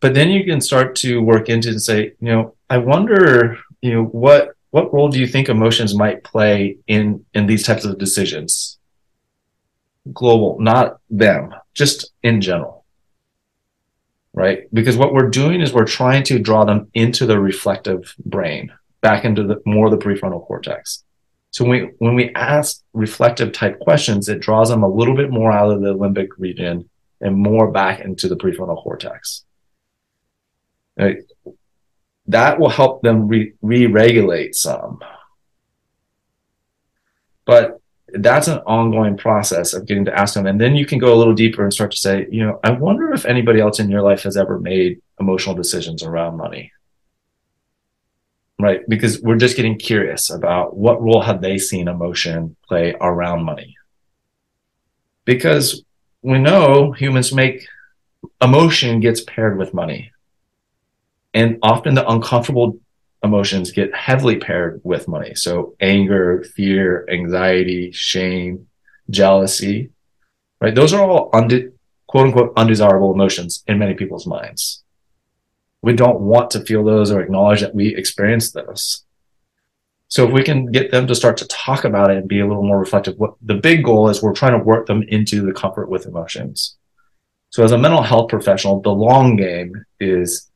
but 0.00 0.14
then 0.14 0.30
you 0.30 0.44
can 0.44 0.60
start 0.60 0.94
to 0.96 1.22
work 1.22 1.48
into 1.48 1.68
and 1.70 1.82
say 1.82 2.12
you 2.20 2.32
know 2.32 2.54
i 2.70 2.78
wonder 2.78 3.58
you 3.82 3.92
know 3.92 4.04
what 4.04 4.50
what 4.70 4.92
role 4.92 5.08
do 5.08 5.18
you 5.18 5.26
think 5.26 5.48
emotions 5.48 5.94
might 5.94 6.24
play 6.24 6.78
in 6.86 7.24
in 7.34 7.46
these 7.46 7.64
types 7.64 7.84
of 7.84 7.98
decisions 7.98 8.75
global 10.12 10.56
not 10.60 10.98
them 11.10 11.54
just 11.74 12.12
in 12.22 12.40
general. 12.40 12.84
Right? 14.32 14.72
Because 14.72 14.96
what 14.96 15.14
we're 15.14 15.30
doing 15.30 15.60
is 15.60 15.72
we're 15.72 15.86
trying 15.86 16.22
to 16.24 16.38
draw 16.38 16.64
them 16.64 16.90
into 16.92 17.24
the 17.24 17.40
reflective 17.40 18.14
brain, 18.24 18.70
back 19.00 19.24
into 19.24 19.44
the 19.44 19.62
more 19.64 19.88
the 19.88 19.96
prefrontal 19.96 20.46
cortex. 20.46 21.04
So 21.50 21.64
when 21.64 21.70
we, 21.70 21.90
when 21.98 22.14
we 22.14 22.34
ask 22.34 22.82
reflective 22.92 23.52
type 23.52 23.78
questions, 23.78 24.28
it 24.28 24.40
draws 24.40 24.68
them 24.68 24.82
a 24.82 24.88
little 24.88 25.16
bit 25.16 25.30
more 25.30 25.50
out 25.50 25.70
of 25.70 25.80
the 25.80 25.94
limbic 25.94 26.28
region 26.36 26.90
and 27.22 27.34
more 27.34 27.70
back 27.70 28.00
into 28.00 28.28
the 28.28 28.36
prefrontal 28.36 28.82
cortex. 28.82 29.44
Right? 30.98 31.18
That 32.26 32.58
will 32.58 32.68
help 32.68 33.02
them 33.02 33.28
re 33.28 33.54
regulate 33.86 34.54
some. 34.54 34.98
But 37.46 37.80
that's 38.22 38.48
an 38.48 38.58
ongoing 38.66 39.16
process 39.16 39.74
of 39.74 39.86
getting 39.86 40.04
to 40.04 40.18
ask 40.18 40.34
them. 40.34 40.46
And 40.46 40.60
then 40.60 40.76
you 40.76 40.86
can 40.86 40.98
go 40.98 41.12
a 41.12 41.16
little 41.16 41.34
deeper 41.34 41.62
and 41.62 41.72
start 41.72 41.90
to 41.92 41.96
say, 41.96 42.26
you 42.30 42.44
know, 42.44 42.60
I 42.62 42.70
wonder 42.70 43.12
if 43.12 43.24
anybody 43.24 43.60
else 43.60 43.80
in 43.80 43.90
your 43.90 44.02
life 44.02 44.22
has 44.22 44.36
ever 44.36 44.58
made 44.58 45.00
emotional 45.20 45.54
decisions 45.54 46.02
around 46.02 46.36
money. 46.36 46.72
Right. 48.58 48.80
Because 48.88 49.20
we're 49.20 49.36
just 49.36 49.56
getting 49.56 49.78
curious 49.78 50.30
about 50.30 50.76
what 50.76 51.02
role 51.02 51.20
have 51.20 51.42
they 51.42 51.58
seen 51.58 51.88
emotion 51.88 52.56
play 52.66 52.94
around 53.00 53.44
money. 53.44 53.76
Because 55.24 55.84
we 56.22 56.38
know 56.38 56.92
humans 56.92 57.34
make 57.34 57.66
emotion 58.40 59.00
gets 59.00 59.20
paired 59.22 59.58
with 59.58 59.74
money. 59.74 60.12
And 61.34 61.58
often 61.62 61.94
the 61.94 62.08
uncomfortable 62.08 62.78
emotions 63.26 63.70
get 63.72 63.94
heavily 63.94 64.36
paired 64.36 64.80
with 64.82 65.08
money. 65.08 65.34
So 65.34 65.74
anger, 65.80 66.44
fear, 66.54 67.06
anxiety, 67.10 67.92
shame, 67.92 68.68
jealousy, 69.10 69.90
right? 70.60 70.74
Those 70.74 70.92
are 70.94 71.02
all 71.08 71.30
unde- 71.32 71.72
quote 72.06 72.26
unquote 72.26 72.52
undesirable 72.56 73.12
emotions 73.12 73.62
in 73.66 73.78
many 73.78 73.94
people's 73.94 74.26
minds. 74.26 74.82
We 75.82 75.92
don't 75.92 76.20
want 76.20 76.50
to 76.52 76.64
feel 76.64 76.82
those 76.82 77.10
or 77.12 77.20
acknowledge 77.20 77.60
that 77.60 77.74
we 77.74 77.94
experience 77.94 78.52
those. 78.52 79.04
So 80.08 80.26
if 80.26 80.32
we 80.32 80.42
can 80.42 80.70
get 80.70 80.90
them 80.90 81.06
to 81.08 81.14
start 81.14 81.36
to 81.38 81.48
talk 81.48 81.84
about 81.84 82.10
it 82.10 82.16
and 82.16 82.28
be 82.28 82.40
a 82.40 82.46
little 82.46 82.62
more 82.62 82.78
reflective, 82.78 83.18
what 83.18 83.34
the 83.42 83.54
big 83.54 83.84
goal 83.84 84.08
is 84.08 84.22
we're 84.22 84.32
trying 84.32 84.56
to 84.58 84.64
work 84.64 84.86
them 84.86 85.02
into 85.02 85.44
the 85.44 85.52
comfort 85.52 85.88
with 85.88 86.06
emotions. 86.06 86.76
So 87.50 87.64
as 87.64 87.72
a 87.72 87.78
mental 87.78 88.02
health 88.02 88.28
professional, 88.28 88.80
the 88.80 88.90
long 88.90 89.36
game 89.36 89.84
is 89.98 90.50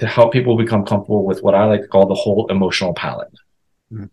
to 0.00 0.06
help 0.06 0.32
people 0.32 0.56
become 0.56 0.84
comfortable 0.84 1.24
with 1.24 1.42
what 1.42 1.54
I 1.54 1.66
like 1.66 1.82
to 1.82 1.88
call 1.88 2.06
the 2.06 2.14
whole 2.14 2.46
emotional 2.48 2.94
palette. 2.94 3.32
Mm. 3.92 4.10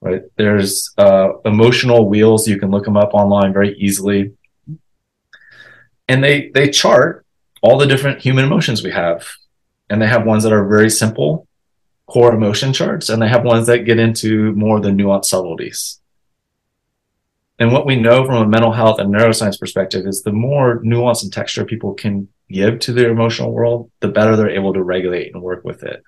Right? 0.00 0.22
There's 0.36 0.92
uh, 0.98 1.38
emotional 1.44 2.08
wheels. 2.08 2.46
You 2.46 2.58
can 2.58 2.70
look 2.70 2.84
them 2.84 2.96
up 2.96 3.14
online 3.14 3.52
very 3.52 3.76
easily, 3.78 4.32
and 6.08 6.22
they 6.22 6.50
they 6.54 6.68
chart 6.70 7.24
all 7.62 7.78
the 7.78 7.86
different 7.86 8.20
human 8.20 8.44
emotions 8.44 8.82
we 8.82 8.90
have, 8.90 9.26
and 9.88 10.02
they 10.02 10.06
have 10.06 10.26
ones 10.26 10.42
that 10.42 10.52
are 10.52 10.68
very 10.68 10.90
simple 10.90 11.46
core 12.06 12.34
emotion 12.34 12.72
charts, 12.72 13.08
and 13.08 13.20
they 13.20 13.28
have 13.28 13.44
ones 13.44 13.66
that 13.66 13.84
get 13.84 13.98
into 13.98 14.52
more 14.52 14.76
of 14.76 14.82
the 14.82 14.90
nuanced 14.90 15.26
subtleties. 15.26 16.00
And 17.58 17.72
what 17.72 17.86
we 17.86 17.96
know 17.96 18.24
from 18.24 18.42
a 18.42 18.46
mental 18.46 18.72
health 18.72 18.98
and 19.00 19.12
neuroscience 19.12 19.58
perspective 19.58 20.06
is 20.06 20.22
the 20.22 20.32
more 20.32 20.80
nuance 20.82 21.22
and 21.22 21.32
texture 21.32 21.64
people 21.64 21.94
can 21.94 22.28
give 22.50 22.78
to 22.80 22.92
their 22.92 23.10
emotional 23.10 23.52
world, 23.52 23.90
the 24.00 24.08
better 24.08 24.36
they're 24.36 24.50
able 24.50 24.72
to 24.74 24.82
regulate 24.82 25.32
and 25.34 25.42
work 25.42 25.64
with 25.64 25.82
it. 25.82 26.02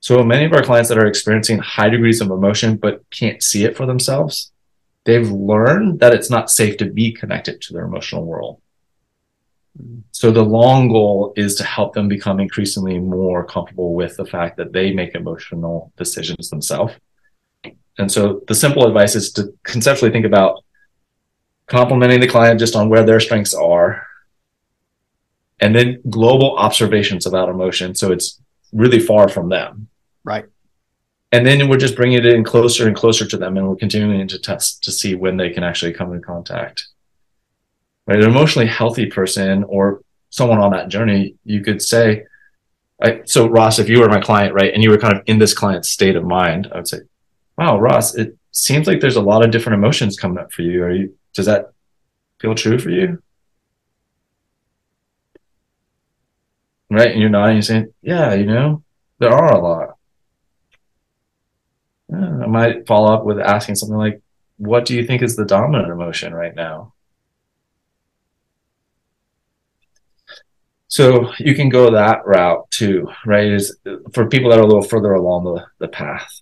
So 0.00 0.22
many 0.22 0.46
of 0.46 0.52
our 0.52 0.62
clients 0.62 0.88
that 0.88 0.98
are 0.98 1.06
experiencing 1.06 1.58
high 1.58 1.90
degrees 1.90 2.20
of 2.20 2.30
emotion 2.30 2.76
but 2.76 3.08
can't 3.10 3.42
see 3.42 3.64
it 3.64 3.76
for 3.76 3.86
themselves, 3.86 4.52
they've 5.04 5.30
learned 5.30 6.00
that 6.00 6.14
it's 6.14 6.30
not 6.30 6.50
safe 6.50 6.76
to 6.78 6.86
be 6.86 7.12
connected 7.12 7.60
to 7.62 7.72
their 7.72 7.84
emotional 7.84 8.24
world. 8.24 8.60
So 10.12 10.30
the 10.30 10.42
long 10.42 10.88
goal 10.88 11.32
is 11.36 11.54
to 11.56 11.64
help 11.64 11.94
them 11.94 12.08
become 12.08 12.40
increasingly 12.40 12.98
more 12.98 13.44
comfortable 13.44 13.94
with 13.94 14.16
the 14.16 14.26
fact 14.26 14.56
that 14.56 14.72
they 14.72 14.92
make 14.92 15.14
emotional 15.14 15.92
decisions 15.96 16.50
themselves. 16.50 16.94
And 17.98 18.10
so 18.10 18.42
the 18.48 18.54
simple 18.54 18.86
advice 18.86 19.14
is 19.14 19.32
to 19.32 19.54
conceptually 19.62 20.10
think 20.10 20.26
about 20.26 20.64
complimenting 21.66 22.20
the 22.20 22.26
client 22.26 22.58
just 22.58 22.74
on 22.74 22.88
where 22.88 23.04
their 23.04 23.20
strengths 23.20 23.54
are 23.54 24.06
and 25.60 25.74
then 25.74 26.00
global 26.08 26.56
observations 26.56 27.26
about 27.26 27.48
emotion. 27.48 27.94
So 27.94 28.12
it's 28.12 28.40
really 28.72 29.00
far 29.00 29.28
from 29.28 29.48
them. 29.48 29.88
Right. 30.24 30.46
And 31.32 31.46
then 31.46 31.68
we're 31.68 31.76
just 31.76 31.96
bringing 31.96 32.18
it 32.18 32.26
in 32.26 32.42
closer 32.42 32.88
and 32.88 32.96
closer 32.96 33.26
to 33.26 33.36
them, 33.36 33.56
and 33.56 33.68
we're 33.68 33.76
continuing 33.76 34.26
to 34.28 34.38
test 34.38 34.82
to 34.84 34.90
see 34.90 35.14
when 35.14 35.36
they 35.36 35.50
can 35.50 35.62
actually 35.62 35.92
come 35.92 36.12
in 36.12 36.22
contact. 36.22 36.88
Right. 38.06 38.18
An 38.18 38.28
emotionally 38.28 38.66
healthy 38.66 39.06
person 39.06 39.62
or 39.64 40.02
someone 40.30 40.58
on 40.58 40.72
that 40.72 40.88
journey, 40.88 41.34
you 41.44 41.62
could 41.62 41.82
say, 41.82 42.24
I, 43.02 43.22
so 43.24 43.48
Ross, 43.48 43.78
if 43.78 43.88
you 43.88 44.00
were 44.00 44.08
my 44.08 44.20
client, 44.20 44.54
right, 44.54 44.74
and 44.74 44.82
you 44.82 44.90
were 44.90 44.98
kind 44.98 45.16
of 45.16 45.22
in 45.26 45.38
this 45.38 45.54
client's 45.54 45.88
state 45.88 46.16
of 46.16 46.24
mind, 46.24 46.68
I 46.72 46.76
would 46.76 46.88
say, 46.88 46.98
wow, 47.56 47.78
Ross, 47.78 48.14
it 48.14 48.36
seems 48.52 48.86
like 48.86 49.00
there's 49.00 49.16
a 49.16 49.22
lot 49.22 49.44
of 49.44 49.50
different 49.50 49.78
emotions 49.78 50.18
coming 50.18 50.38
up 50.38 50.52
for 50.52 50.62
you. 50.62 50.82
Are 50.82 50.92
you, 50.92 51.16
does 51.34 51.46
that 51.46 51.72
feel 52.40 52.54
true 52.54 52.78
for 52.78 52.90
you? 52.90 53.22
Right? 56.90 57.12
And 57.12 57.20
you're 57.20 57.30
nodding 57.30 57.56
and 57.56 57.64
saying, 57.64 57.94
yeah, 58.02 58.34
you 58.34 58.46
know, 58.46 58.82
there 59.18 59.32
are 59.32 59.52
a 59.52 59.60
lot. 59.60 59.96
I 62.12 62.46
might 62.46 62.86
follow 62.86 63.14
up 63.14 63.24
with 63.24 63.38
asking 63.38 63.76
something 63.76 63.96
like, 63.96 64.20
what 64.56 64.84
do 64.84 64.94
you 64.96 65.06
think 65.06 65.22
is 65.22 65.36
the 65.36 65.44
dominant 65.44 65.90
emotion 65.90 66.34
right 66.34 66.54
now? 66.54 66.92
So 70.88 71.32
you 71.38 71.54
can 71.54 71.68
go 71.68 71.92
that 71.92 72.26
route 72.26 72.68
too, 72.70 73.08
right? 73.24 73.46
Is 73.46 73.78
for 74.12 74.26
people 74.26 74.50
that 74.50 74.58
are 74.58 74.62
a 74.62 74.66
little 74.66 74.82
further 74.82 75.14
along 75.14 75.44
the, 75.44 75.64
the 75.78 75.86
path. 75.86 76.40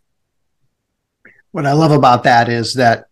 What 1.50 1.66
I 1.66 1.72
love 1.72 1.92
about 1.92 2.22
that 2.24 2.48
is 2.48 2.74
that 2.74 3.08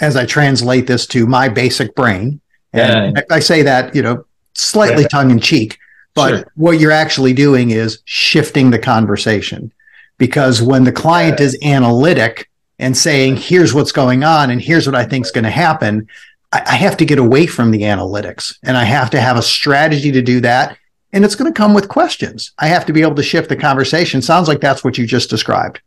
as 0.00 0.16
I 0.16 0.26
translate 0.26 0.86
this 0.86 1.06
to 1.08 1.26
my 1.26 1.48
basic 1.48 1.94
brain, 1.94 2.40
and 2.74 3.16
yeah. 3.16 3.22
I, 3.30 3.40
say 3.40 3.62
that, 3.62 3.94
you 3.94 4.02
know, 4.02 4.26
slightly 4.54 5.02
yeah. 5.02 5.08
tongue 5.08 5.30
in 5.30 5.40
cheek, 5.40 5.78
but 6.16 6.30
sure. 6.30 6.52
what 6.56 6.80
you're 6.80 6.90
actually 6.90 7.34
doing 7.34 7.70
is 7.70 8.00
shifting 8.06 8.70
the 8.70 8.78
conversation. 8.78 9.70
Because 10.18 10.62
when 10.62 10.84
the 10.84 10.92
client 10.92 11.38
yeah. 11.38 11.46
is 11.46 11.58
analytic 11.62 12.50
and 12.78 12.96
saying, 12.96 13.36
here's 13.36 13.74
what's 13.74 13.92
going 13.92 14.24
on 14.24 14.50
and 14.50 14.60
here's 14.60 14.86
what 14.86 14.96
I 14.96 15.04
think 15.04 15.26
is 15.26 15.30
going 15.30 15.44
to 15.44 15.50
happen, 15.50 16.08
I, 16.52 16.76
have 16.76 16.96
to 16.98 17.04
get 17.04 17.18
away 17.18 17.46
from 17.46 17.70
the 17.70 17.82
analytics 17.82 18.56
and 18.62 18.78
I 18.78 18.84
have 18.84 19.10
to 19.10 19.20
have 19.20 19.36
a 19.36 19.42
strategy 19.42 20.10
to 20.12 20.22
do 20.22 20.40
that. 20.40 20.78
And 21.12 21.22
it's 21.22 21.34
going 21.34 21.52
to 21.52 21.56
come 21.56 21.74
with 21.74 21.88
questions. 21.88 22.52
I 22.58 22.68
have 22.68 22.86
to 22.86 22.94
be 22.94 23.02
able 23.02 23.14
to 23.16 23.22
shift 23.22 23.50
the 23.50 23.56
conversation. 23.56 24.22
Sounds 24.22 24.48
like 24.48 24.60
that's 24.60 24.82
what 24.82 24.96
you 24.96 25.06
just 25.06 25.28
described. 25.28 25.80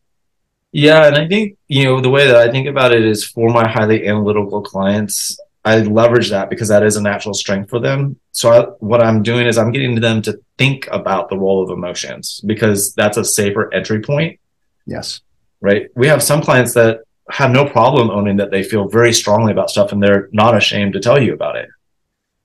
Yeah. 0.72 1.08
And 1.08 1.16
I 1.16 1.28
think, 1.28 1.58
you 1.68 1.86
know, 1.86 2.02
the 2.02 2.10
way 2.10 2.28
that 2.28 2.36
I 2.36 2.52
think 2.52 2.68
about 2.68 2.94
it 2.94 3.04
is 3.04 3.26
for 3.26 3.50
my 3.50 3.68
highly 3.68 4.08
analytical 4.08 4.62
clients, 4.62 5.40
I 5.66 5.80
leverage 5.82 6.30
that 6.30 6.50
because 6.50 6.70
that 6.70 6.84
is 6.84 6.96
a 6.96 7.02
natural 7.02 7.34
strength 7.34 7.70
for 7.70 7.80
them. 7.80 8.18
So 8.32 8.50
I, 8.52 8.62
what 8.80 9.02
I'm 9.02 9.24
doing 9.24 9.46
is 9.46 9.58
I'm 9.58 9.72
getting 9.72 10.00
them 10.00 10.22
to 10.24 10.40
think 10.58 10.88
about 10.92 11.30
the 11.30 11.38
role 11.38 11.62
of 11.62 11.70
emotions 11.70 12.42
because 12.46 12.94
that's 12.94 13.18
a 13.18 13.26
safer 13.26 13.74
entry 13.74 14.02
point. 14.02 14.40
Yes. 14.86 15.22
Right. 15.62 15.90
We 15.96 16.08
have 16.08 16.24
some 16.24 16.42
clients 16.42 16.74
that 16.76 17.02
have 17.30 17.52
no 17.52 17.66
problem 17.66 18.10
owning 18.10 18.38
that 18.38 18.52
they 18.52 18.64
feel 18.64 18.88
very 18.88 19.14
strongly 19.14 19.52
about 19.52 19.70
stuff 19.70 19.92
and 19.92 20.02
they're 20.02 20.30
not 20.32 20.56
ashamed 20.56 20.94
to 20.94 21.00
tell 21.00 21.22
you 21.22 21.34
about 21.34 21.58
it. 21.58 21.68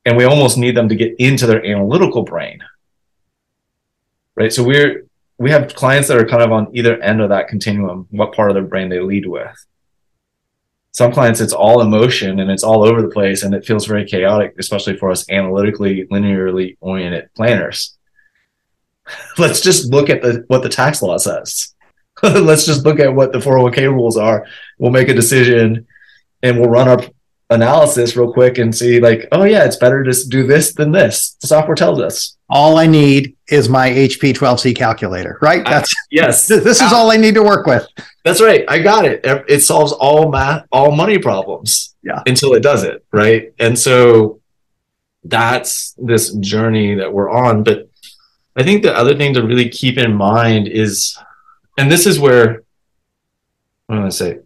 And 0.05 0.17
we 0.17 0.25
almost 0.25 0.59
need 0.59 0.77
them 0.77 0.89
to 0.89 0.97
get 0.97 1.15
into 1.19 1.47
their 1.47 1.65
analytical 1.65 2.25
brain. 2.25 2.59
Right. 4.35 4.53
So 4.53 4.65
we're, 4.65 5.07
we 5.39 5.51
have 5.51 5.75
clients 5.75 6.09
that 6.09 6.19
are 6.19 6.27
kind 6.27 6.43
of 6.43 6.53
on 6.53 6.77
either 6.77 7.01
end 7.01 7.21
of 7.21 7.29
that 7.31 7.49
continuum, 7.49 8.09
what 8.11 8.35
part 8.35 8.51
of 8.51 8.55
their 8.55 8.65
brain 8.65 8.89
they 8.89 9.01
lead 9.01 9.27
with. 9.27 9.67
Some 10.95 11.13
clients, 11.13 11.41
it's 11.41 11.53
all 11.53 11.83
emotion 11.83 12.41
and 12.41 12.51
it's 12.51 12.63
all 12.63 12.83
over 12.85 13.03
the 13.03 13.09
place 13.09 13.43
and 13.43 13.55
it 13.55 13.67
feels 13.67 13.85
very 13.85 14.07
chaotic, 14.07 14.55
especially 14.59 14.97
for 14.97 15.11
us 15.11 15.29
analytically, 15.29 16.07
linearly 16.11 16.77
oriented 16.81 17.29
planners. 17.35 17.97
Let's 19.39 19.61
just 19.61 19.91
look 19.91 20.09
at 20.09 20.23
the, 20.23 20.45
what 20.49 20.63
the 20.63 20.69
tax 20.69 21.03
law 21.03 21.19
says 21.19 21.75
let's 22.23 22.65
just 22.65 22.85
look 22.85 23.01
at 23.01 23.15
what 23.15 23.33
the 23.33 23.39
401k 23.39 23.93
rules 23.93 24.17
are. 24.17 24.47
We'll 24.79 24.93
make 24.93 25.09
a 25.09 25.15
decision 25.15 25.87
and 26.43 26.59
we'll 26.59 26.71
run 26.71 26.89
our 26.89 27.01
analysis 27.51 28.17
real 28.17 28.33
quick 28.33 28.59
and 28.59 28.75
see 28.75 29.01
like, 29.01 29.29
oh 29.33 29.45
yeah, 29.45 29.65
it's 29.65 29.77
better 29.77 30.03
to 30.03 30.29
do 30.29 30.47
this 30.47 30.75
than 30.75 30.93
this. 30.93 31.37
The 31.41 31.49
software 31.49 31.75
tells 31.75 32.01
us. 32.01 32.37
All 32.49 32.79
I 32.79 32.87
need 32.87 33.37
is 33.49 33.69
my 33.69 33.89
HP 33.89 34.35
12C 34.35 34.77
calculator, 34.77 35.39
right? 35.43 35.65
That's 35.65 35.91
I, 35.91 35.97
yes. 36.11 36.49
This 36.49 36.81
is 36.81 36.93
all 36.93 37.11
I 37.11 37.17
need 37.17 37.35
to 37.35 37.43
work 37.43 37.67
with. 37.67 37.87
That's 38.25 38.41
right. 38.41 38.65
I 38.69 38.81
got 38.81 39.05
it. 39.05 39.21
It 39.49 39.61
solves 39.61 39.93
all 39.93 40.31
math, 40.31 40.67
all 40.73 40.93
money 40.93 41.19
problems. 41.19 41.95
Yeah. 42.03 42.23
Until 42.27 42.55
it 42.55 42.61
does 42.61 42.85
it, 42.85 43.05
right? 43.13 43.53
And 43.59 43.79
so 43.79 44.41
that's 45.25 45.95
this 45.97 46.35
journey 46.35 46.95
that 46.97 47.13
we're 47.13 47.31
on. 47.31 47.63
But 47.63 47.89
I 48.57 48.63
think 48.63 48.83
the 48.83 48.97
other 48.97 49.17
thing 49.17 49.35
to 49.35 49.43
really 49.43 49.69
keep 49.69 49.97
in 49.97 50.15
mind 50.15 50.69
is 50.69 51.17
and 51.77 51.91
this 51.91 52.07
is 52.07 52.21
where 52.21 52.63
what 53.87 53.99
am 53.99 54.05
I 54.07 54.11
say? 54.11 54.39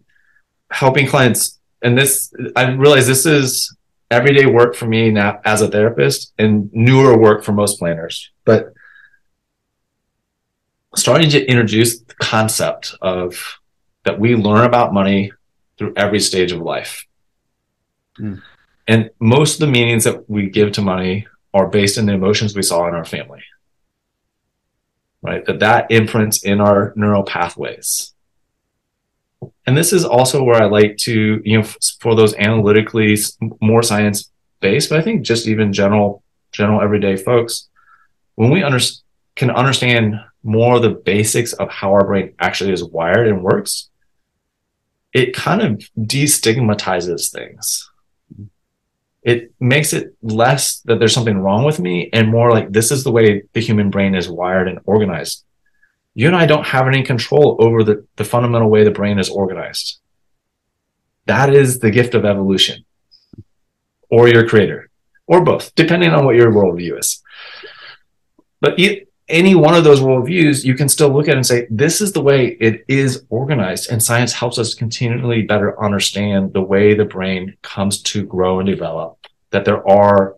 Helping 0.71 1.07
clients, 1.07 1.58
and 1.81 1.97
this 1.97 2.33
I 2.55 2.71
realize 2.71 3.07
this 3.07 3.25
is 3.25 3.75
everyday 4.11 4.45
work 4.45 4.75
for 4.75 4.85
me 4.85 5.11
now 5.11 5.39
as 5.45 5.61
a 5.61 5.67
therapist, 5.67 6.33
and 6.37 6.69
newer 6.73 7.17
work 7.17 7.43
for 7.43 7.51
most 7.51 7.79
planners. 7.79 8.31
But 8.45 8.73
starting 10.95 11.29
to 11.31 11.45
introduce 11.45 11.99
the 11.99 12.15
concept 12.15 12.95
of 13.01 13.59
that 14.03 14.19
we 14.19 14.35
learn 14.35 14.65
about 14.65 14.93
money 14.93 15.31
through 15.77 15.93
every 15.95 16.19
stage 16.19 16.51
of 16.51 16.61
life. 16.61 17.05
Mm. 18.19 18.41
And 18.87 19.11
most 19.19 19.55
of 19.55 19.59
the 19.59 19.71
meanings 19.71 20.03
that 20.05 20.29
we 20.29 20.49
give 20.49 20.71
to 20.73 20.81
money 20.81 21.27
are 21.53 21.67
based 21.67 21.97
in 21.97 22.05
the 22.05 22.13
emotions 22.13 22.55
we 22.55 22.63
saw 22.63 22.87
in 22.87 22.95
our 22.95 23.05
family 23.05 23.43
right? 25.21 25.45
That 25.45 25.59
that 25.59 25.91
imprints 25.91 26.43
in 26.43 26.61
our 26.61 26.93
neural 26.95 27.23
pathways. 27.23 28.13
And 29.65 29.77
this 29.77 29.93
is 29.93 30.03
also 30.03 30.43
where 30.43 30.61
I 30.61 30.65
like 30.65 30.97
to, 30.97 31.41
you 31.43 31.57
know, 31.57 31.67
for 31.99 32.15
those 32.15 32.35
analytically 32.35 33.17
more 33.61 33.83
science 33.83 34.31
based, 34.59 34.89
but 34.89 34.99
I 34.99 35.01
think 35.01 35.21
just 35.21 35.47
even 35.47 35.71
general, 35.71 36.23
general 36.51 36.81
everyday 36.81 37.15
folks, 37.15 37.69
when 38.35 38.49
we 38.49 38.63
under, 38.63 38.79
can 39.35 39.51
understand 39.51 40.15
more 40.43 40.79
the 40.79 40.89
basics 40.89 41.53
of 41.53 41.69
how 41.69 41.91
our 41.91 42.05
brain 42.05 42.33
actually 42.39 42.73
is 42.73 42.83
wired 42.83 43.27
and 43.27 43.43
works, 43.43 43.89
it 45.13 45.33
kind 45.33 45.61
of 45.61 45.81
destigmatizes 45.97 47.31
things 47.31 47.89
it 49.23 49.53
makes 49.59 49.93
it 49.93 50.15
less 50.21 50.79
that 50.81 50.99
there's 50.99 51.13
something 51.13 51.37
wrong 51.37 51.63
with 51.63 51.79
me 51.79 52.09
and 52.13 52.29
more 52.29 52.51
like 52.51 52.71
this 52.71 52.91
is 52.91 53.03
the 53.03 53.11
way 53.11 53.43
the 53.53 53.59
human 53.59 53.89
brain 53.89 54.15
is 54.15 54.29
wired 54.29 54.67
and 54.67 54.79
organized. 54.85 55.43
You 56.15 56.27
and 56.27 56.35
I 56.35 56.45
don't 56.45 56.65
have 56.65 56.87
any 56.87 57.03
control 57.03 57.57
over 57.59 57.83
the, 57.83 58.05
the 58.15 58.23
fundamental 58.23 58.69
way 58.69 58.83
the 58.83 58.91
brain 58.91 59.19
is 59.19 59.29
organized. 59.29 59.99
That 61.25 61.53
is 61.53 61.79
the 61.79 61.91
gift 61.91 62.15
of 62.15 62.25
evolution 62.25 62.85
or 64.09 64.27
your 64.27 64.47
creator 64.47 64.89
or 65.27 65.43
both, 65.43 65.73
depending 65.75 66.09
on 66.11 66.25
what 66.25 66.35
your 66.35 66.51
worldview 66.51 66.99
is. 66.99 67.21
But 68.59 68.79
e- 68.79 69.05
any 69.27 69.53
one 69.53 69.75
of 69.75 69.83
those 69.83 69.99
worldviews, 69.99 70.65
you 70.65 70.73
can 70.73 70.89
still 70.89 71.09
look 71.09 71.27
at 71.27 71.35
and 71.35 71.45
say, 71.45 71.67
this 71.69 72.01
is 72.01 72.13
the 72.13 72.21
way 72.21 72.57
it 72.59 72.83
is 72.87 73.25
organized. 73.29 73.91
And 73.91 74.01
science 74.01 74.33
helps 74.33 74.57
us 74.57 74.73
continually 74.73 75.43
better 75.43 75.81
understand 75.81 76.53
the 76.53 76.63
way 76.63 76.95
the 76.95 77.05
brain 77.05 77.55
comes 77.61 78.01
to 78.03 78.25
grow 78.25 78.59
and 78.59 78.67
develop, 78.67 79.19
that 79.51 79.65
there 79.65 79.87
are 79.87 80.35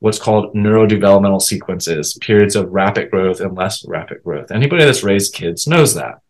what's 0.00 0.18
called 0.18 0.54
neurodevelopmental 0.54 1.42
sequences, 1.42 2.16
periods 2.20 2.54
of 2.54 2.70
rapid 2.70 3.10
growth 3.10 3.40
and 3.40 3.56
less 3.56 3.84
rapid 3.86 4.22
growth. 4.22 4.50
Anybody 4.50 4.84
that's 4.84 5.02
raised 5.02 5.34
kids 5.34 5.66
knows 5.66 5.94
that. 5.94 6.20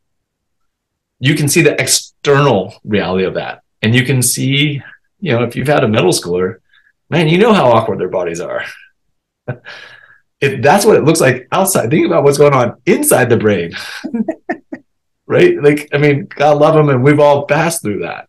You 1.20 1.34
can 1.34 1.48
see 1.48 1.62
the 1.62 1.80
external 1.80 2.74
reality 2.84 3.24
of 3.24 3.34
that. 3.34 3.62
And 3.82 3.94
you 3.94 4.04
can 4.04 4.22
see, 4.22 4.82
you 5.20 5.32
know, 5.32 5.42
if 5.42 5.56
you've 5.56 5.68
had 5.68 5.84
a 5.84 5.88
middle 5.88 6.12
schooler, 6.12 6.56
man, 7.10 7.28
you 7.28 7.38
know 7.38 7.52
how 7.52 7.70
awkward 7.70 8.00
their 8.00 8.08
bodies 8.08 8.40
are. 8.40 8.64
if 10.40 10.62
that's 10.62 10.84
what 10.84 10.96
it 10.96 11.04
looks 11.04 11.20
like 11.20 11.48
outside, 11.52 11.90
think 11.90 12.06
about 12.06 12.24
what's 12.24 12.38
going 12.38 12.54
on 12.54 12.80
inside 12.86 13.28
the 13.28 13.36
brain. 13.36 13.72
right? 15.26 15.62
Like, 15.62 15.88
I 15.92 15.98
mean, 15.98 16.26
God 16.26 16.58
love 16.58 16.74
them, 16.74 16.88
and 16.88 17.04
we've 17.04 17.20
all 17.20 17.46
passed 17.46 17.82
through 17.82 18.00
that. 18.00 18.27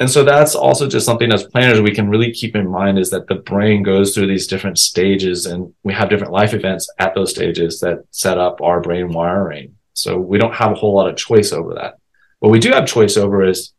And 0.00 0.08
so 0.08 0.24
that's 0.24 0.54
also 0.54 0.88
just 0.88 1.04
something 1.04 1.32
as 1.32 1.44
planners 1.44 1.80
we 1.80 1.94
can 1.94 2.08
really 2.08 2.32
keep 2.32 2.54
in 2.54 2.70
mind 2.70 2.98
is 2.98 3.10
that 3.10 3.26
the 3.26 3.34
brain 3.34 3.82
goes 3.82 4.14
through 4.14 4.28
these 4.28 4.46
different 4.46 4.78
stages 4.78 5.46
and 5.46 5.74
we 5.82 5.92
have 5.92 6.08
different 6.08 6.32
life 6.32 6.54
events 6.54 6.88
at 7.00 7.14
those 7.14 7.30
stages 7.30 7.80
that 7.80 8.04
set 8.12 8.38
up 8.38 8.60
our 8.60 8.80
brain 8.80 9.08
wiring. 9.08 9.74
So 9.94 10.16
we 10.16 10.38
don't 10.38 10.54
have 10.54 10.72
a 10.72 10.76
whole 10.76 10.94
lot 10.94 11.08
of 11.08 11.16
choice 11.16 11.52
over 11.52 11.74
that. 11.74 11.94
What 12.38 12.52
we 12.52 12.60
do 12.60 12.70
have 12.70 12.86
choice 12.86 13.16
over 13.16 13.44
is 13.44 13.72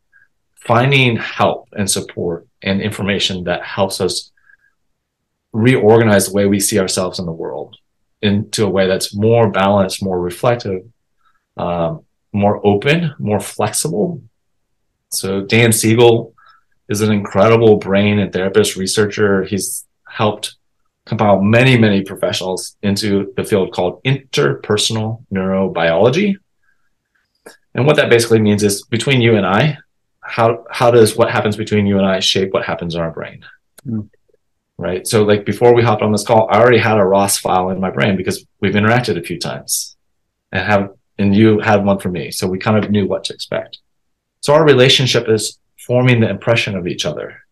finding 0.55 1.15
help 1.15 1.69
and 1.71 1.89
support 1.89 2.47
and 2.61 2.81
information 2.81 3.45
that 3.45 3.63
helps 3.63 4.01
us 4.01 4.31
reorganize 5.53 6.27
the 6.27 6.33
way 6.33 6.45
we 6.45 6.59
see 6.59 6.79
ourselves 6.79 7.19
in 7.19 7.25
the 7.25 7.31
world 7.31 7.77
into 8.21 8.65
a 8.65 8.69
way 8.69 8.87
that's 8.87 9.15
more 9.15 9.49
balanced, 9.49 10.03
more 10.03 10.19
reflective, 10.19 10.81
um, 11.57 12.03
more 12.33 12.59
open, 12.65 13.13
more 13.17 13.39
flexible. 13.39 14.21
So 15.11 15.41
Dan 15.41 15.71
Siegel 15.71 16.33
is 16.87 17.01
an 17.01 17.11
incredible 17.11 17.77
brain 17.77 18.19
and 18.19 18.31
therapist 18.31 18.75
researcher. 18.75 19.43
He's 19.43 19.85
helped 20.07 20.55
compile 21.05 21.41
many, 21.41 21.77
many 21.77 22.03
professionals 22.03 22.75
into 22.83 23.33
the 23.35 23.43
field 23.43 23.73
called 23.73 24.03
interpersonal 24.03 25.25
neurobiology. 25.33 26.35
And 27.73 27.85
what 27.85 27.95
that 27.95 28.09
basically 28.09 28.39
means 28.39 28.63
is 28.63 28.83
between 28.85 29.21
you 29.21 29.35
and 29.35 29.45
I, 29.45 29.77
how 30.21 30.65
how 30.69 30.91
does 30.91 31.15
what 31.15 31.31
happens 31.31 31.55
between 31.55 31.87
you 31.87 31.97
and 31.97 32.05
I 32.05 32.19
shape 32.19 32.53
what 32.53 32.65
happens 32.65 32.93
in 32.93 33.01
our 33.01 33.11
brain? 33.11 33.43
Mm 33.87 34.09
right? 34.79 35.05
So 35.05 35.23
like 35.23 35.45
before 35.45 35.75
we 35.75 35.83
hopped 35.83 36.01
on 36.01 36.13
this 36.13 36.25
call, 36.25 36.47
I 36.49 36.57
already 36.57 36.77
had 36.79 36.97
a 36.97 37.03
Ross 37.03 37.37
file 37.37 37.69
in 37.69 37.81
my 37.81 37.91
brain 37.91 38.15
because 38.15 38.45
we've 38.61 38.73
interacted 38.73 39.19
a 39.19 39.21
few 39.21 39.37
times 39.37 39.97
and 40.53 40.65
have, 40.65 40.91
and 41.17 41.35
you 41.35 41.59
had 41.59 41.83
one 41.83 41.99
for 41.99 42.09
me. 42.09 42.31
So 42.31 42.47
we 42.47 42.57
kind 42.57 42.81
of 42.81 42.89
knew 42.89 43.05
what 43.05 43.25
to 43.25 43.33
expect. 43.33 43.79
So 44.41 44.53
our 44.53 44.63
relationship 44.63 45.27
is 45.29 45.59
forming 45.77 46.21
the 46.21 46.29
impression 46.29 46.77
of 46.77 46.87
each 46.87 47.05
other 47.05 47.43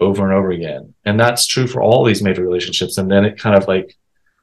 over 0.00 0.24
and 0.24 0.32
over 0.32 0.50
again. 0.50 0.94
And 1.04 1.20
that's 1.20 1.46
true 1.46 1.66
for 1.66 1.82
all 1.82 2.04
these 2.04 2.22
major 2.22 2.42
relationships. 2.42 2.98
And 2.98 3.10
then 3.10 3.24
it 3.24 3.38
kind 3.38 3.56
of 3.56 3.68
like, 3.68 3.96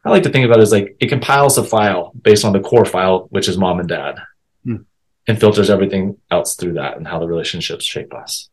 I 0.06 0.10
like 0.10 0.24
to 0.24 0.30
think 0.30 0.46
about 0.46 0.60
it 0.60 0.64
as 0.64 0.72
like 0.72 0.96
it 1.00 1.08
compiles 1.08 1.58
a 1.58 1.64
file 1.64 2.12
based 2.22 2.46
on 2.46 2.54
the 2.54 2.60
core 2.60 2.86
file, 2.86 3.28
which 3.32 3.48
is 3.48 3.58
mom 3.58 3.80
and 3.80 3.90
dad. 3.90 4.20
Hmm. 4.64 4.76
and 5.28 5.40
filters 5.40 5.70
everything 5.70 6.18
else 6.32 6.56
through 6.56 6.74
that 6.74 6.98
and 6.98 7.08
how 7.08 7.20
the 7.20 7.28
relationships 7.28 7.86
shape 7.86 8.14
us. 8.14 8.50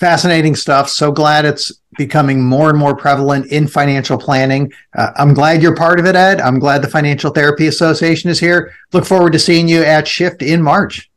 Fascinating 0.00 0.56
stuff. 0.56 0.88
So 0.88 1.12
glad 1.12 1.44
it's 1.44 1.72
becoming 1.98 2.42
more 2.42 2.70
and 2.70 2.78
more 2.78 2.96
prevalent 2.96 3.52
in 3.52 3.68
financial 3.68 4.16
planning. 4.16 4.72
Uh, 4.96 5.10
I'm 5.16 5.34
glad 5.34 5.60
you're 5.60 5.76
part 5.76 6.00
of 6.00 6.06
it, 6.06 6.16
Ed. 6.16 6.40
I'm 6.40 6.58
glad 6.58 6.80
the 6.80 6.88
Financial 6.88 7.30
Therapy 7.30 7.66
Association 7.66 8.30
is 8.30 8.40
here. 8.40 8.72
Look 8.94 9.04
forward 9.04 9.34
to 9.34 9.38
seeing 9.38 9.68
you 9.68 9.82
at 9.82 10.08
Shift 10.08 10.40
in 10.40 10.62
March. 10.62 11.10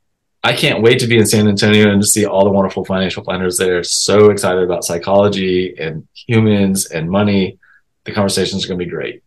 I 0.43 0.51
can't 0.51 0.81
wait 0.81 0.99
to 0.99 1.07
be 1.07 1.17
in 1.17 1.25
San 1.25 1.47
Antonio 1.47 1.89
and 1.93 2.01
to 2.01 2.07
see 2.07 2.25
all 2.25 2.43
the 2.43 2.49
wonderful 2.51 2.83
financial 2.83 3.23
planners 3.23 3.57
there. 3.57 3.85
So 3.85 4.31
excited 4.31 4.61
about 4.63 4.83
psychology 4.83 5.73
and 5.79 6.05
humans 6.13 6.87
and 6.87 7.09
money. 7.09 7.57
The 8.03 8.11
conversations 8.11 8.65
are 8.65 8.67
going 8.67 8.79
to 8.79 8.85
be 8.85 8.91
great. 8.91 9.23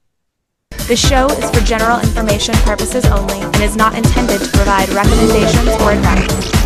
This 0.86 1.00
show 1.00 1.28
is 1.28 1.50
for 1.50 1.64
general 1.64 1.98
information 2.00 2.54
purposes 2.56 3.06
only 3.06 3.40
and 3.40 3.56
is 3.62 3.74
not 3.74 3.94
intended 3.94 4.42
to 4.42 4.50
provide 4.50 4.90
recommendations 4.90 5.68
or 5.80 5.92
advice. 5.92 6.65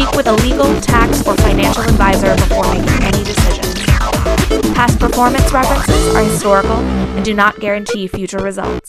Speak 0.00 0.16
with 0.16 0.28
a 0.28 0.32
legal, 0.32 0.80
tax, 0.80 1.26
or 1.26 1.36
financial 1.36 1.82
advisor 1.82 2.34
before 2.36 2.64
making 2.72 2.88
any 3.02 3.22
decisions. 3.22 3.74
Past 4.74 4.98
performance 4.98 5.52
references 5.52 6.14
are 6.14 6.22
historical 6.22 6.76
and 6.78 7.22
do 7.22 7.34
not 7.34 7.60
guarantee 7.60 8.08
future 8.08 8.38
results. 8.38 8.88